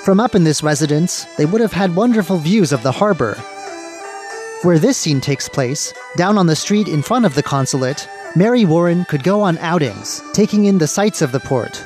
[0.04, 3.36] From up in this residence, they would have had wonderful views of the harbor.
[4.62, 8.06] Where this scene takes place, down on the street in front of the consulate,
[8.36, 11.82] Mary Warren could go on outings, taking in the sights of the port.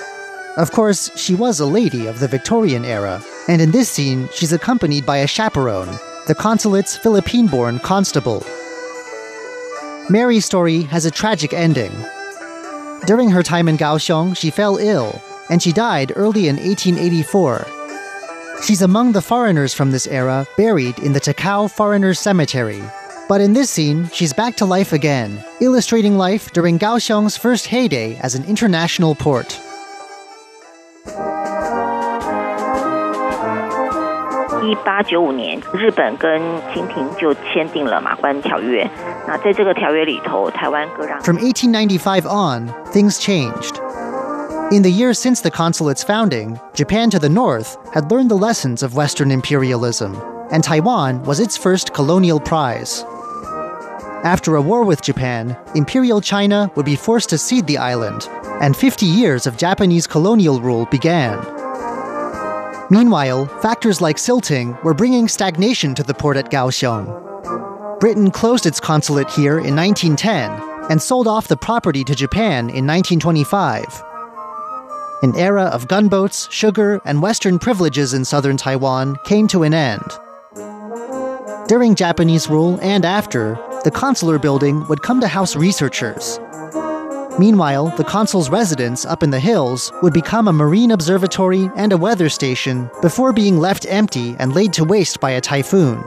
[0.57, 4.53] Of course, she was a lady of the Victorian era, and in this scene, she's
[4.53, 5.97] accompanied by a chaperone,
[6.27, 8.45] the consulate's Philippine born constable.
[10.11, 11.93] Mary's story has a tragic ending.
[13.07, 17.84] During her time in Kaohsiung, she fell ill, and she died early in 1884.
[18.62, 22.84] She's among the foreigners from this era buried in the Takao Foreigners Cemetery.
[23.28, 28.18] But in this scene, she's back to life again, illustrating life during Kaohsiung's first heyday
[28.22, 29.58] as an international port.
[34.62, 36.40] 一八九五年，日本跟
[36.74, 38.88] 清廷就签订了马关条约。
[39.28, 41.20] 那在这个条约里头，台湾割让。
[41.22, 43.80] From 1895 on, things changed.
[44.73, 48.83] In the years since the consulate's founding, Japan to the north had learned the lessons
[48.83, 53.05] of Western imperialism, and Taiwan was its first colonial prize.
[54.25, 58.27] After a war with Japan, Imperial China would be forced to cede the island,
[58.63, 61.39] and 50 years of Japanese colonial rule began.
[62.91, 68.01] Meanwhile, factors like silting were bringing stagnation to the port at Kaohsiung.
[68.01, 72.87] Britain closed its consulate here in 1910 and sold off the property to Japan in
[72.87, 74.03] 1925.
[75.25, 80.05] An era of gunboats, sugar, and Western privileges in southern Taiwan came to an end.
[81.67, 86.39] During Japanese rule and after, the consular building would come to house researchers.
[87.39, 91.97] Meanwhile, the consul's residence up in the hills would become a marine observatory and a
[91.97, 96.03] weather station before being left empty and laid to waste by a typhoon.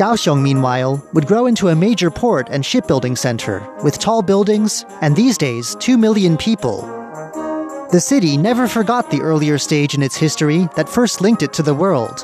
[0.00, 5.14] Kaohsiung, meanwhile, would grow into a major port and shipbuilding center with tall buildings and
[5.14, 6.98] these days 2 million people.
[7.90, 11.62] The city never forgot the earlier stage in its history that first linked it to
[11.62, 12.18] the world.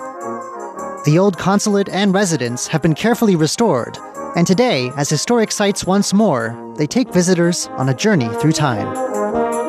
[1.06, 3.96] The old consulate and residence have been carefully restored,
[4.36, 9.63] and today, as historic sites once more, they take visitors on a journey through time.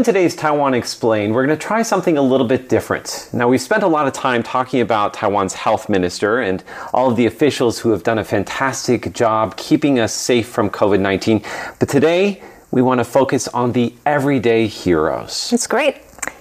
[0.00, 3.28] In today's Taiwan Explained, we're going to try something a little bit different.
[3.34, 7.16] Now, we've spent a lot of time talking about Taiwan's health minister and all of
[7.16, 11.44] the officials who have done a fantastic job keeping us safe from COVID 19.
[11.78, 15.50] But today, we want to focus on the everyday heroes.
[15.50, 15.98] That's great.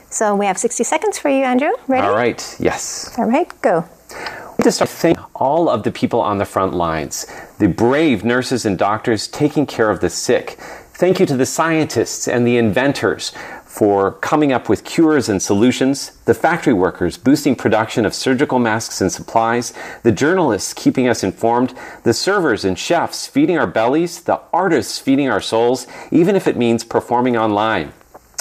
[0.10, 1.74] So we have 60 seconds for you, Andrew.
[1.90, 2.08] Ready?
[2.08, 3.14] All right, yes.
[3.18, 3.84] All right, go.
[4.58, 7.28] We just thank all of the people on the front lines,
[7.60, 10.58] the brave nurses and doctors taking care of the sick.
[11.00, 13.32] Thank you to the scientists and the inventors
[13.64, 19.00] for coming up with cures and solutions, the factory workers boosting production of surgical masks
[19.00, 19.72] and supplies,
[20.04, 21.74] the journalists keeping us informed,
[22.04, 26.58] the servers and chefs feeding our bellies, the artists feeding our souls, even if it
[26.58, 27.94] means performing online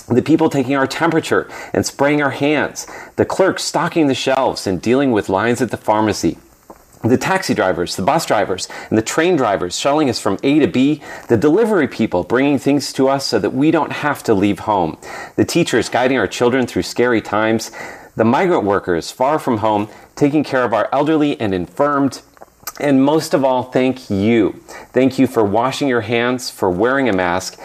[0.09, 4.81] the people taking our temperature and spraying our hands, the clerks stocking the shelves and
[4.81, 6.39] dealing with lines at the pharmacy,
[7.05, 10.67] the taxi drivers, the bus drivers, and the train drivers shuttling us from A to
[10.67, 14.61] B, the delivery people bringing things to us so that we don't have to leave
[14.61, 14.99] home,
[15.37, 17.71] the teachers guiding our children through scary times,
[18.17, 22.23] the migrant workers far from home taking care of our elderly and infirmed,
[22.81, 24.53] and most of all, thank you.
[24.93, 27.59] Thank you for washing your hands, for wearing a mask,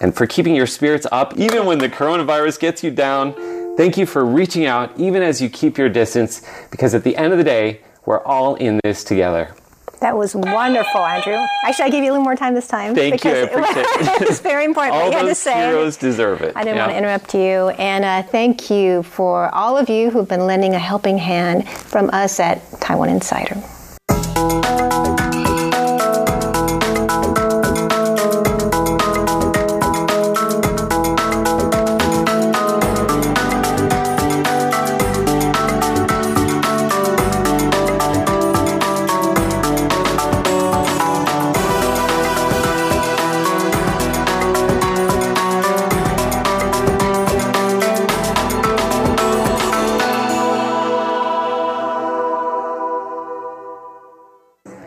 [0.00, 3.34] and for keeping your spirits up even when the coronavirus gets you down.
[3.76, 7.32] Thank you for reaching out even as you keep your distance, because at the end
[7.32, 9.54] of the day, we're all in this together.
[10.00, 11.38] That was wonderful, Andrew.
[11.64, 12.94] Actually, I gave you a little more time this time.
[12.94, 13.30] Thank you.
[13.30, 13.76] I appreciate
[14.22, 14.22] it.
[14.28, 14.94] it's very important.
[14.94, 15.66] all what you those had to say.
[15.68, 16.52] heroes deserve it.
[16.54, 16.82] I didn't Yeah.
[16.82, 17.68] want to interrupt you.
[17.80, 22.10] And uh, thank you for all of you who've been lending a helping hand from
[22.12, 23.56] us at Taiwan Insider.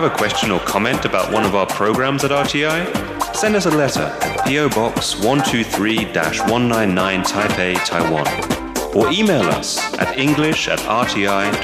[0.00, 3.36] Have a question or comment about one of our programs at RTI?
[3.36, 8.96] Send us a letter at PO Box 123 199 Taipei, Taiwan.
[8.96, 11.60] Or email us at english at rti.org.tw.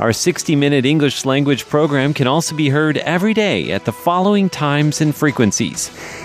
[0.00, 4.48] Our 60 minute English language program can also be heard every day at the following
[4.48, 5.90] times and frequencies.